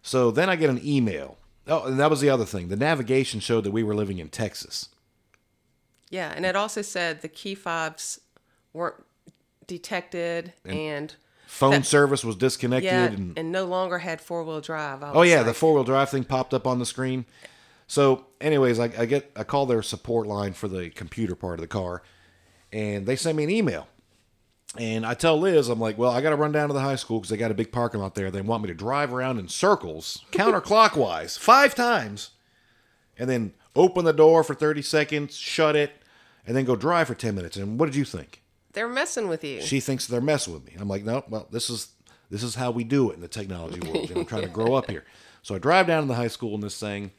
So 0.01 0.31
then 0.31 0.49
I 0.49 0.57
get 0.57 0.69
an 0.69 0.85
email. 0.85 1.37
Oh, 1.67 1.85
and 1.85 1.99
that 1.99 2.09
was 2.09 2.19
the 2.21 2.29
other 2.29 2.45
thing. 2.45 2.67
The 2.67 2.75
navigation 2.75 3.39
showed 3.39 3.63
that 3.63 3.71
we 3.71 3.83
were 3.83 3.95
living 3.95 4.19
in 4.19 4.29
Texas. 4.29 4.89
Yeah, 6.09 6.31
and 6.35 6.45
it 6.45 6.55
also 6.55 6.81
said 6.81 7.21
the 7.21 7.27
key 7.29 7.55
fobs 7.55 8.19
weren't 8.73 9.03
detected 9.67 10.53
and, 10.65 11.15
Phone 11.47 11.71
That- 11.71 11.85
service 11.85 12.23
was 12.23 12.35
disconnected. 12.35 12.91
yeah, 12.91 13.05
and, 13.05 13.37
and 13.37 13.51
no 13.51 13.65
longer 13.65 13.99
had 13.99 14.19
four 14.19 14.43
wheel 14.43 14.59
drive. 14.59 15.03
Oh 15.03 15.21
yeah, 15.21 15.43
the 15.43 15.53
four 15.53 15.73
wheel 15.75 15.83
drive 15.83 16.09
thing 16.09 16.23
popped 16.23 16.51
up 16.53 16.65
on 16.65 16.79
the 16.79 16.85
screen. 16.85 17.25
So, 17.85 18.25
anyways, 18.41 18.79
I, 18.79 18.85
I 18.97 19.05
get 19.05 19.29
I 19.35 19.43
call 19.43 19.67
their 19.67 19.83
support 19.83 20.25
line 20.25 20.53
for 20.53 20.67
the 20.67 20.89
computer 20.89 21.35
part 21.35 21.55
of 21.55 21.61
the 21.61 21.67
car, 21.67 22.01
and 22.71 23.05
they 23.05 23.15
send 23.15 23.37
me 23.37 23.43
an 23.43 23.51
email. 23.51 23.87
And 24.77 25.05
I 25.05 25.13
tell 25.13 25.39
Liz, 25.39 25.69
I'm 25.69 25.79
like, 25.79 25.97
well, 25.97 26.11
I 26.11 26.21
got 26.21 26.31
to 26.31 26.35
run 26.35 26.51
down 26.51 26.67
to 26.69 26.73
the 26.73 26.79
high 26.81 26.95
school 26.95 27.19
because 27.19 27.29
they 27.29 27.37
got 27.37 27.51
a 27.51 27.55
big 27.55 27.71
parking 27.71 27.99
lot 27.99 28.15
there. 28.15 28.31
They 28.31 28.41
want 28.41 28.63
me 28.63 28.67
to 28.69 28.73
drive 28.73 29.13
around 29.13 29.37
in 29.37 29.47
circles, 29.47 30.23
counterclockwise, 30.31 31.37
five 31.37 31.75
times, 31.75 32.31
and 33.17 33.29
then 33.29 33.53
open 33.75 34.03
the 34.03 34.13
door 34.13 34.43
for 34.43 34.55
30 34.55 34.81
seconds, 34.81 35.35
shut 35.35 35.75
it, 35.75 35.91
and 36.47 36.55
then 36.55 36.65
go 36.65 36.75
drive 36.75 37.07
for 37.07 37.15
10 37.15 37.35
minutes. 37.35 37.55
And 37.55 37.79
what 37.79 37.85
did 37.85 37.95
you 37.95 38.05
think? 38.05 38.43
they're 38.73 38.89
messing 38.89 39.27
with 39.27 39.43
you. 39.43 39.61
She 39.61 39.79
thinks 39.79 40.07
they're 40.07 40.21
messing 40.21 40.53
with 40.53 40.65
me. 40.65 40.73
I'm 40.77 40.87
like, 40.87 41.03
no, 41.03 41.23
well, 41.29 41.47
this 41.51 41.69
is 41.69 41.89
this 42.29 42.43
is 42.43 42.55
how 42.55 42.71
we 42.71 42.83
do 42.83 43.11
it 43.11 43.15
in 43.15 43.21
the 43.21 43.27
technology 43.27 43.79
world. 43.79 44.09
You 44.09 44.15
know, 44.15 44.21
I'm 44.21 44.27
trying 44.27 44.41
to 44.43 44.49
grow 44.49 44.73
up 44.73 44.89
here. 44.89 45.05
So 45.43 45.55
I 45.55 45.59
drive 45.59 45.87
down 45.87 46.03
to 46.03 46.07
the 46.07 46.15
high 46.15 46.27
school 46.27 46.55
in 46.55 46.61
this 46.61 46.79
thing, 46.79 47.11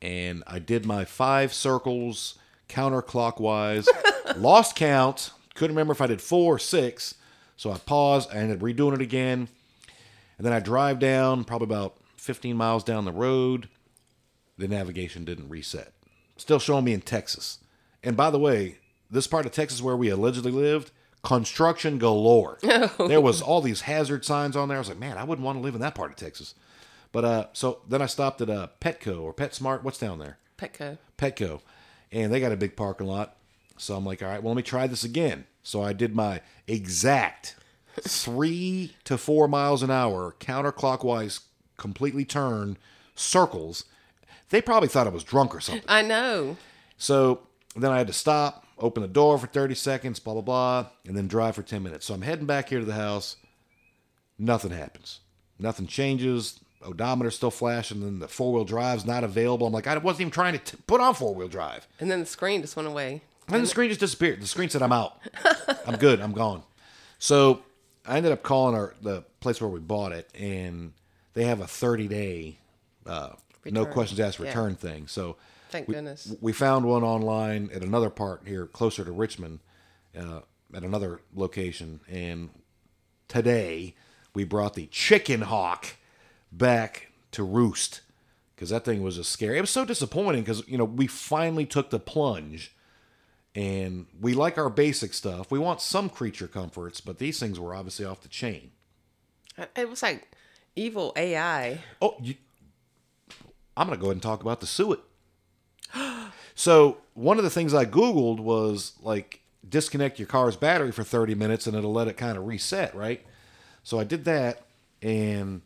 and 0.00 0.42
I 0.46 0.58
did 0.58 0.86
my 0.86 1.04
five 1.04 1.52
circles 1.52 2.38
counterclockwise, 2.68 3.86
lost 4.36 4.74
count 4.76 5.30
couldn't 5.54 5.74
remember 5.76 5.92
if 5.92 6.00
I 6.00 6.06
did 6.06 6.20
four 6.20 6.54
or 6.54 6.58
six. 6.58 7.14
So 7.56 7.70
I 7.70 7.78
paused. 7.78 8.30
I 8.32 8.36
ended 8.36 8.58
up 8.58 8.62
redoing 8.62 8.94
it 8.94 9.00
again. 9.00 9.48
And 10.36 10.46
then 10.46 10.52
I 10.52 10.60
drive 10.60 10.98
down, 10.98 11.44
probably 11.44 11.66
about 11.66 11.96
15 12.16 12.56
miles 12.56 12.84
down 12.84 13.04
the 13.04 13.12
road. 13.12 13.68
The 14.58 14.68
navigation 14.68 15.24
didn't 15.24 15.48
reset. 15.48 15.92
Still 16.36 16.58
showing 16.58 16.84
me 16.84 16.92
in 16.92 17.00
Texas. 17.00 17.58
And 18.02 18.16
by 18.16 18.30
the 18.30 18.38
way, 18.38 18.78
this 19.10 19.26
part 19.26 19.46
of 19.46 19.52
Texas 19.52 19.82
where 19.82 19.96
we 19.96 20.08
allegedly 20.08 20.50
lived, 20.50 20.90
construction 21.22 21.98
galore. 21.98 22.58
There 22.98 23.20
was 23.20 23.40
all 23.42 23.60
these 23.60 23.82
hazard 23.82 24.24
signs 24.24 24.56
on 24.56 24.68
there. 24.68 24.78
I 24.78 24.80
was 24.80 24.88
like, 24.88 24.98
man, 24.98 25.18
I 25.18 25.24
wouldn't 25.24 25.44
want 25.44 25.58
to 25.58 25.62
live 25.62 25.74
in 25.74 25.80
that 25.80 25.94
part 25.94 26.10
of 26.10 26.16
Texas. 26.16 26.54
But 27.12 27.24
uh, 27.24 27.46
so 27.52 27.80
then 27.88 28.00
I 28.02 28.06
stopped 28.06 28.40
at 28.40 28.50
uh, 28.50 28.68
Petco 28.80 29.20
or 29.22 29.34
PetSmart. 29.34 29.82
What's 29.82 29.98
down 29.98 30.18
there? 30.18 30.38
Petco. 30.56 30.98
Petco, 31.18 31.60
and 32.10 32.32
they 32.32 32.40
got 32.40 32.52
a 32.52 32.56
big 32.56 32.74
parking 32.74 33.06
lot. 33.06 33.36
So 33.82 33.96
I'm 33.96 34.06
like, 34.06 34.22
all 34.22 34.28
right, 34.28 34.40
well, 34.40 34.52
let 34.52 34.56
me 34.56 34.62
try 34.62 34.86
this 34.86 35.02
again. 35.02 35.44
So 35.64 35.82
I 35.82 35.92
did 35.92 36.14
my 36.14 36.40
exact 36.68 37.56
three 38.00 38.94
to 39.04 39.18
four 39.18 39.48
miles 39.48 39.82
an 39.82 39.90
hour 39.90 40.36
counterclockwise, 40.38 41.40
completely 41.76 42.24
turn 42.24 42.78
circles. 43.16 43.84
They 44.50 44.62
probably 44.62 44.88
thought 44.88 45.08
I 45.08 45.10
was 45.10 45.24
drunk 45.24 45.54
or 45.54 45.60
something. 45.60 45.84
I 45.88 46.02
know. 46.02 46.56
So 46.96 47.40
then 47.74 47.90
I 47.90 47.98
had 47.98 48.06
to 48.06 48.12
stop, 48.12 48.66
open 48.78 49.02
the 49.02 49.08
door 49.08 49.36
for 49.36 49.48
30 49.48 49.74
seconds, 49.74 50.20
blah, 50.20 50.34
blah, 50.34 50.42
blah, 50.42 50.86
and 51.06 51.16
then 51.16 51.26
drive 51.26 51.56
for 51.56 51.62
10 51.62 51.82
minutes. 51.82 52.06
So 52.06 52.14
I'm 52.14 52.22
heading 52.22 52.46
back 52.46 52.68
here 52.68 52.78
to 52.78 52.84
the 52.84 52.94
house. 52.94 53.36
Nothing 54.38 54.70
happens. 54.70 55.20
Nothing 55.58 55.88
changes. 55.88 56.60
Odometer's 56.82 57.34
still 57.36 57.50
flashing, 57.50 57.98
and 57.98 58.06
then 58.06 58.18
the 58.20 58.28
four 58.28 58.52
wheel 58.52 58.64
drive's 58.64 59.06
not 59.06 59.24
available. 59.24 59.66
I'm 59.66 59.72
like, 59.72 59.86
I 59.86 59.96
wasn't 59.98 60.22
even 60.22 60.30
trying 60.32 60.52
to 60.52 60.58
t- 60.58 60.78
put 60.86 61.00
on 61.00 61.14
four 61.14 61.34
wheel 61.34 61.48
drive. 61.48 61.86
And 62.00 62.10
then 62.10 62.20
the 62.20 62.26
screen 62.26 62.60
just 62.60 62.76
went 62.76 62.88
away. 62.88 63.22
And 63.54 63.62
the 63.64 63.68
screen 63.68 63.88
just 63.88 64.00
disappeared. 64.00 64.40
The 64.40 64.46
screen 64.46 64.68
said, 64.68 64.82
I'm 64.82 64.92
out. 64.92 65.18
I'm 65.86 65.96
good. 65.96 66.20
I'm 66.20 66.32
gone. 66.32 66.62
So 67.18 67.62
I 68.06 68.16
ended 68.16 68.32
up 68.32 68.42
calling 68.42 68.74
our 68.74 68.94
the 69.00 69.22
place 69.40 69.60
where 69.60 69.70
we 69.70 69.80
bought 69.80 70.12
it, 70.12 70.30
and 70.34 70.92
they 71.34 71.44
have 71.44 71.60
a 71.60 71.66
30 71.66 72.08
day, 72.08 72.58
uh, 73.06 73.30
no 73.64 73.86
questions 73.86 74.18
asked 74.20 74.38
Yeah. 74.38 74.46
return 74.46 74.74
thing. 74.74 75.06
So 75.06 75.36
Thank 75.70 75.88
we, 75.88 75.94
goodness. 75.94 76.34
we 76.40 76.52
found 76.52 76.84
one 76.84 77.02
online 77.02 77.70
at 77.72 77.82
another 77.82 78.10
part 78.10 78.42
here 78.46 78.66
closer 78.66 79.04
to 79.04 79.12
Richmond, 79.12 79.60
uh, 80.18 80.40
at 80.74 80.82
another 80.82 81.20
location, 81.34 82.00
and 82.08 82.50
today 83.28 83.94
we 84.34 84.44
brought 84.44 84.74
the 84.74 84.86
chicken 84.86 85.42
hawk 85.42 85.96
back 86.50 87.08
to 87.32 87.42
roost 87.42 88.00
because 88.54 88.70
that 88.70 88.84
thing 88.84 89.02
was 89.02 89.16
just 89.16 89.30
scary. 89.32 89.58
It 89.58 89.62
was 89.62 89.70
so 89.70 89.84
disappointing 89.84 90.42
because 90.42 90.66
you 90.68 90.78
know 90.78 90.84
we 90.84 91.06
finally 91.06 91.66
took 91.66 91.90
the 91.90 91.98
plunge, 92.00 92.74
and 93.54 94.06
we 94.20 94.34
like 94.34 94.56
our 94.56 94.70
basic 94.70 95.12
stuff. 95.12 95.50
We 95.50 95.58
want 95.58 95.80
some 95.80 96.08
creature 96.08 96.48
comforts, 96.48 97.00
but 97.00 97.18
these 97.18 97.38
things 97.38 97.60
were 97.60 97.74
obviously 97.74 98.04
off 98.04 98.20
the 98.20 98.28
chain. 98.28 98.70
It 99.76 99.88
was 99.88 100.02
like 100.02 100.26
evil 100.74 101.12
AI. 101.16 101.80
Oh, 102.00 102.16
you, 102.22 102.34
I'm 103.76 103.86
going 103.86 103.98
to 103.98 104.00
go 104.00 104.06
ahead 104.06 104.16
and 104.16 104.22
talk 104.22 104.40
about 104.40 104.60
the 104.60 104.66
suet. 104.66 105.00
so, 106.54 106.98
one 107.14 107.36
of 107.36 107.44
the 107.44 107.50
things 107.50 107.74
I 107.74 107.84
Googled 107.84 108.40
was 108.40 108.92
like 109.02 109.40
disconnect 109.68 110.18
your 110.18 110.28
car's 110.28 110.56
battery 110.56 110.92
for 110.92 111.04
30 111.04 111.34
minutes 111.34 111.66
and 111.66 111.76
it'll 111.76 111.92
let 111.92 112.08
it 112.08 112.16
kind 112.16 112.38
of 112.38 112.46
reset, 112.46 112.94
right? 112.94 113.24
So, 113.82 113.98
I 113.98 114.04
did 114.04 114.24
that. 114.24 114.62
And 115.02 115.60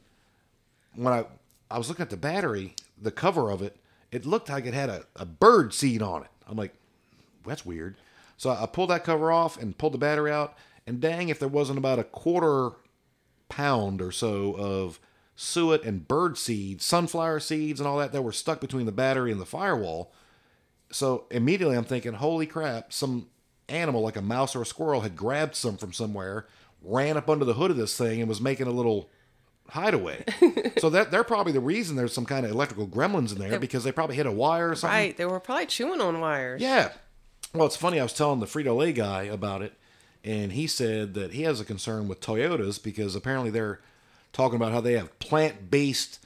when 0.94 1.12
I, 1.12 1.24
I 1.70 1.78
was 1.78 1.88
looking 1.88 2.02
at 2.02 2.10
the 2.10 2.16
battery, 2.16 2.74
the 3.00 3.12
cover 3.12 3.50
of 3.50 3.62
it, 3.62 3.76
it 4.10 4.26
looked 4.26 4.48
like 4.48 4.66
it 4.66 4.74
had 4.74 4.88
a, 4.88 5.04
a 5.14 5.26
bird 5.26 5.72
seed 5.72 6.02
on 6.02 6.22
it. 6.22 6.30
I'm 6.48 6.56
like, 6.56 6.74
that's 7.46 7.66
weird. 7.66 7.96
So, 8.36 8.50
I 8.50 8.66
pulled 8.66 8.90
that 8.90 9.04
cover 9.04 9.32
off 9.32 9.60
and 9.60 9.76
pulled 9.76 9.94
the 9.94 9.98
battery 9.98 10.30
out. 10.30 10.56
And 10.86 11.00
dang, 11.00 11.28
if 11.28 11.38
there 11.38 11.48
wasn't 11.48 11.78
about 11.78 11.98
a 11.98 12.04
quarter 12.04 12.72
pound 13.48 14.00
or 14.00 14.12
so 14.12 14.54
of 14.54 15.00
suet 15.34 15.84
and 15.84 16.08
bird 16.08 16.38
seeds, 16.38 16.84
sunflower 16.84 17.40
seeds, 17.40 17.80
and 17.80 17.86
all 17.86 17.98
that 17.98 18.12
that 18.12 18.22
were 18.22 18.32
stuck 18.32 18.60
between 18.60 18.86
the 18.86 18.92
battery 18.92 19.30
and 19.30 19.40
the 19.40 19.46
firewall. 19.46 20.12
So 20.90 21.26
immediately 21.30 21.76
I'm 21.76 21.84
thinking, 21.84 22.14
holy 22.14 22.46
crap, 22.46 22.92
some 22.92 23.28
animal 23.68 24.00
like 24.00 24.16
a 24.16 24.22
mouse 24.22 24.56
or 24.56 24.62
a 24.62 24.66
squirrel 24.66 25.02
had 25.02 25.16
grabbed 25.16 25.54
some 25.54 25.76
from 25.76 25.92
somewhere, 25.92 26.46
ran 26.82 27.16
up 27.16 27.28
under 27.28 27.44
the 27.44 27.54
hood 27.54 27.70
of 27.70 27.76
this 27.76 27.96
thing, 27.96 28.20
and 28.20 28.28
was 28.28 28.40
making 28.40 28.66
a 28.66 28.72
little 28.72 29.10
hideaway. 29.68 30.24
so 30.78 30.88
that 30.90 31.10
they're 31.10 31.24
probably 31.24 31.52
the 31.52 31.60
reason 31.60 31.96
there's 31.96 32.14
some 32.14 32.26
kind 32.26 32.46
of 32.46 32.52
electrical 32.52 32.86
gremlins 32.86 33.32
in 33.32 33.38
there 33.38 33.58
because 33.58 33.84
they 33.84 33.92
probably 33.92 34.16
hit 34.16 34.26
a 34.26 34.32
wire 34.32 34.70
or 34.70 34.74
something. 34.74 34.96
Right. 34.96 35.16
They 35.16 35.26
were 35.26 35.40
probably 35.40 35.66
chewing 35.66 36.00
on 36.00 36.20
wires. 36.20 36.62
Yeah. 36.62 36.92
Well, 37.56 37.66
it's 37.66 37.76
funny. 37.76 37.98
I 37.98 38.02
was 38.02 38.12
telling 38.12 38.40
the 38.40 38.46
Frito 38.46 38.76
Lay 38.76 38.92
guy 38.92 39.22
about 39.22 39.62
it, 39.62 39.74
and 40.22 40.52
he 40.52 40.66
said 40.66 41.14
that 41.14 41.32
he 41.32 41.42
has 41.42 41.60
a 41.60 41.64
concern 41.64 42.06
with 42.06 42.20
Toyotas 42.20 42.82
because 42.82 43.14
apparently 43.14 43.50
they're 43.50 43.80
talking 44.32 44.56
about 44.56 44.72
how 44.72 44.80
they 44.80 44.92
have 44.92 45.18
plant 45.18 45.70
based 45.70 46.18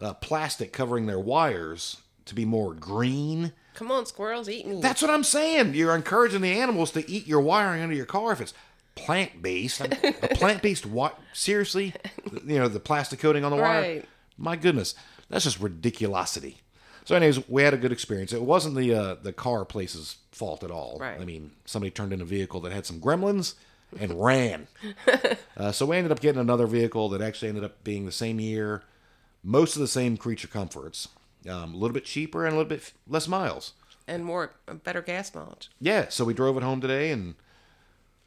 uh, 0.00 0.14
plastic 0.14 0.72
covering 0.72 1.06
their 1.06 1.18
wires 1.18 1.98
to 2.24 2.34
be 2.34 2.44
more 2.44 2.72
green. 2.74 3.52
Come 3.74 3.90
on, 3.90 4.06
squirrels, 4.06 4.48
eat 4.48 4.66
me. 4.66 4.80
That's 4.80 5.02
what 5.02 5.10
I'm 5.10 5.24
saying. 5.24 5.74
You're 5.74 5.94
encouraging 5.94 6.40
the 6.40 6.58
animals 6.60 6.90
to 6.92 7.08
eat 7.10 7.26
your 7.26 7.40
wiring 7.40 7.82
under 7.82 7.94
your 7.94 8.06
car 8.06 8.32
if 8.32 8.40
it's 8.40 8.54
plant 8.94 9.42
based. 9.42 9.80
A 9.80 9.88
plant 10.34 10.62
based 10.62 10.86
what? 10.86 11.18
Seriously? 11.32 11.94
You 12.46 12.58
know, 12.58 12.68
the 12.68 12.80
plastic 12.80 13.20
coating 13.20 13.44
on 13.44 13.50
the 13.50 13.56
wire? 13.56 13.80
Right. 13.80 14.04
My 14.36 14.56
goodness. 14.56 14.94
That's 15.28 15.44
just 15.44 15.60
ridiculosity. 15.60 16.56
So, 17.08 17.14
anyways, 17.14 17.48
we 17.48 17.62
had 17.62 17.72
a 17.72 17.78
good 17.78 17.90
experience. 17.90 18.34
It 18.34 18.42
wasn't 18.42 18.76
the 18.76 18.92
uh, 18.92 19.14
the 19.14 19.32
car 19.32 19.64
place's 19.64 20.18
fault 20.30 20.62
at 20.62 20.70
all. 20.70 20.98
Right. 21.00 21.18
I 21.18 21.24
mean, 21.24 21.52
somebody 21.64 21.90
turned 21.90 22.12
in 22.12 22.20
a 22.20 22.24
vehicle 22.26 22.60
that 22.60 22.72
had 22.72 22.84
some 22.84 23.00
gremlins 23.00 23.54
and 23.98 24.20
ran. 24.22 24.68
uh, 25.56 25.72
so 25.72 25.86
we 25.86 25.96
ended 25.96 26.12
up 26.12 26.20
getting 26.20 26.38
another 26.38 26.66
vehicle 26.66 27.08
that 27.08 27.22
actually 27.22 27.48
ended 27.48 27.64
up 27.64 27.82
being 27.82 28.04
the 28.04 28.12
same 28.12 28.38
year, 28.38 28.82
most 29.42 29.74
of 29.74 29.80
the 29.80 29.88
same 29.88 30.18
creature 30.18 30.48
comforts, 30.48 31.08
um, 31.48 31.72
a 31.72 31.78
little 31.78 31.94
bit 31.94 32.04
cheaper 32.04 32.44
and 32.44 32.52
a 32.52 32.58
little 32.58 32.68
bit 32.68 32.80
f- 32.80 32.92
less 33.08 33.26
miles. 33.26 33.72
and 34.06 34.22
more 34.22 34.52
better 34.84 35.00
gas 35.00 35.34
mileage. 35.34 35.70
Yeah, 35.80 36.10
so 36.10 36.26
we 36.26 36.34
drove 36.34 36.58
it 36.58 36.62
home 36.62 36.82
today, 36.82 37.10
and 37.10 37.36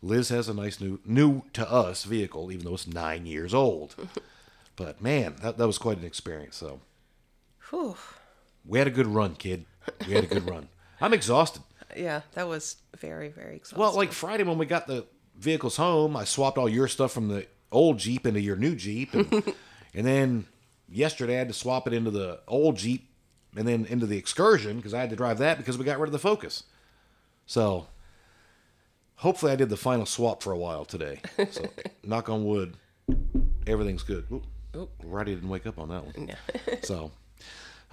Liz 0.01 0.29
has 0.29 0.49
a 0.49 0.55
nice 0.55 0.81
new, 0.81 0.99
new 1.05 1.43
to 1.53 1.71
us 1.71 2.03
vehicle, 2.03 2.51
even 2.51 2.65
though 2.65 2.73
it's 2.73 2.87
nine 2.87 3.27
years 3.27 3.53
old. 3.53 3.93
but 4.75 5.03
man, 5.03 5.35
that, 5.43 5.59
that 5.59 5.67
was 5.67 5.77
quite 5.77 5.99
an 5.99 6.03
experience. 6.03 6.55
So 6.55 6.79
Whew. 7.69 7.95
We 8.65 8.77
had 8.77 8.87
a 8.87 8.91
good 8.91 9.07
run, 9.07 9.35
kid. 9.35 9.65
We 10.07 10.13
had 10.13 10.23
a 10.23 10.27
good 10.27 10.49
run. 10.49 10.69
I'm 11.01 11.13
exhausted. 11.13 11.63
Yeah, 11.95 12.21
that 12.33 12.47
was 12.47 12.77
very, 12.97 13.29
very 13.29 13.57
exhausting. 13.57 13.79
Well, 13.79 13.95
like 13.95 14.11
Friday 14.11 14.43
when 14.43 14.57
we 14.57 14.65
got 14.65 14.87
the 14.87 15.05
vehicles 15.37 15.77
home, 15.77 16.15
I 16.15 16.23
swapped 16.23 16.57
all 16.57 16.69
your 16.69 16.87
stuff 16.87 17.11
from 17.11 17.27
the 17.27 17.47
old 17.71 17.97
Jeep 17.99 18.25
into 18.25 18.39
your 18.39 18.55
new 18.55 18.75
Jeep, 18.75 19.13
and, 19.13 19.31
and 19.93 20.05
then 20.05 20.45
yesterday 20.89 21.35
I 21.35 21.39
had 21.39 21.47
to 21.47 21.53
swap 21.53 21.87
it 21.87 21.93
into 21.93 22.11
the 22.11 22.39
old 22.47 22.77
Jeep 22.77 23.09
and 23.55 23.67
then 23.67 23.85
into 23.85 24.05
the 24.05 24.17
Excursion 24.17 24.77
because 24.77 24.93
I 24.93 24.99
had 25.01 25.09
to 25.09 25.15
drive 25.15 25.39
that 25.39 25.57
because 25.57 25.77
we 25.77 25.85
got 25.85 25.99
rid 25.99 26.07
of 26.07 26.13
the 26.13 26.19
Focus. 26.19 26.63
So 27.45 27.87
hopefully 29.15 29.51
I 29.51 29.55
did 29.55 29.69
the 29.69 29.77
final 29.77 30.05
swap 30.05 30.41
for 30.41 30.51
a 30.51 30.57
while 30.57 30.85
today. 30.85 31.21
So 31.49 31.69
knock 32.03 32.29
on 32.29 32.45
wood, 32.45 32.75
everything's 33.67 34.03
good. 34.03 34.25
Oop, 34.31 34.45
Oop. 34.75 34.91
Roddy 35.03 35.33
didn't 35.35 35.49
wake 35.49 35.65
up 35.65 35.79
on 35.79 35.89
that 35.89 36.05
one. 36.05 36.31
so, 36.83 37.11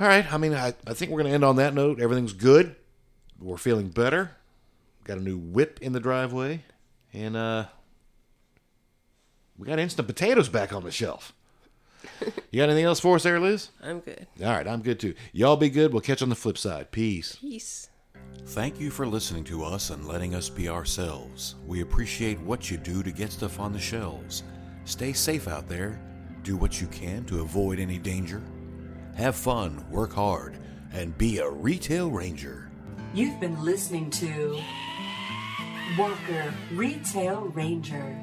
all 0.00 0.06
right. 0.06 0.32
I 0.32 0.36
mean, 0.38 0.54
I, 0.54 0.74
I 0.86 0.94
think 0.94 1.10
we're 1.10 1.20
going 1.20 1.30
to 1.30 1.34
end 1.34 1.44
on 1.44 1.56
that 1.56 1.74
note. 1.74 2.00
Everything's 2.00 2.32
good. 2.32 2.76
We're 3.40 3.56
feeling 3.56 3.88
better. 3.88 4.32
Got 5.04 5.18
a 5.18 5.22
new 5.22 5.38
whip 5.38 5.78
in 5.80 5.92
the 5.92 6.00
driveway. 6.00 6.64
And 7.12 7.36
uh 7.36 7.66
we 9.56 9.66
got 9.66 9.78
instant 9.78 10.06
potatoes 10.06 10.48
back 10.48 10.72
on 10.72 10.84
the 10.84 10.90
shelf. 10.90 11.32
You 12.50 12.62
got 12.62 12.70
anything 12.70 12.86
else 12.86 13.00
for 13.00 13.16
us 13.16 13.24
there, 13.24 13.38
Liz? 13.38 13.68
I'm 13.82 14.00
good. 14.00 14.26
All 14.40 14.46
right, 14.48 14.66
I'm 14.66 14.80
good 14.80 14.98
too. 14.98 15.14
Y'all 15.32 15.56
be 15.56 15.68
good. 15.68 15.92
We'll 15.92 16.00
catch 16.00 16.22
you 16.22 16.24
on 16.24 16.30
the 16.30 16.34
flip 16.34 16.56
side. 16.56 16.90
Peace. 16.90 17.36
Peace. 17.36 17.90
Thank 18.46 18.80
you 18.80 18.90
for 18.90 19.06
listening 19.06 19.44
to 19.44 19.64
us 19.64 19.90
and 19.90 20.06
letting 20.06 20.34
us 20.34 20.48
be 20.48 20.68
ourselves. 20.68 21.56
We 21.66 21.82
appreciate 21.82 22.40
what 22.40 22.70
you 22.70 22.78
do 22.78 23.02
to 23.02 23.10
get 23.10 23.32
stuff 23.32 23.60
on 23.60 23.72
the 23.72 23.78
shelves. 23.78 24.44
Stay 24.86 25.12
safe 25.12 25.46
out 25.46 25.68
there. 25.68 26.00
Do 26.42 26.56
what 26.56 26.80
you 26.80 26.86
can 26.86 27.24
to 27.26 27.42
avoid 27.42 27.78
any 27.78 27.98
danger. 27.98 28.42
Have 29.18 29.34
fun, 29.34 29.84
work 29.90 30.12
hard, 30.12 30.56
and 30.92 31.18
be 31.18 31.38
a 31.38 31.50
retail 31.50 32.08
ranger. 32.08 32.70
You've 33.12 33.40
been 33.40 33.60
listening 33.64 34.10
to 34.10 34.60
Walker 35.98 36.54
Retail 36.72 37.40
Ranger. 37.46 38.16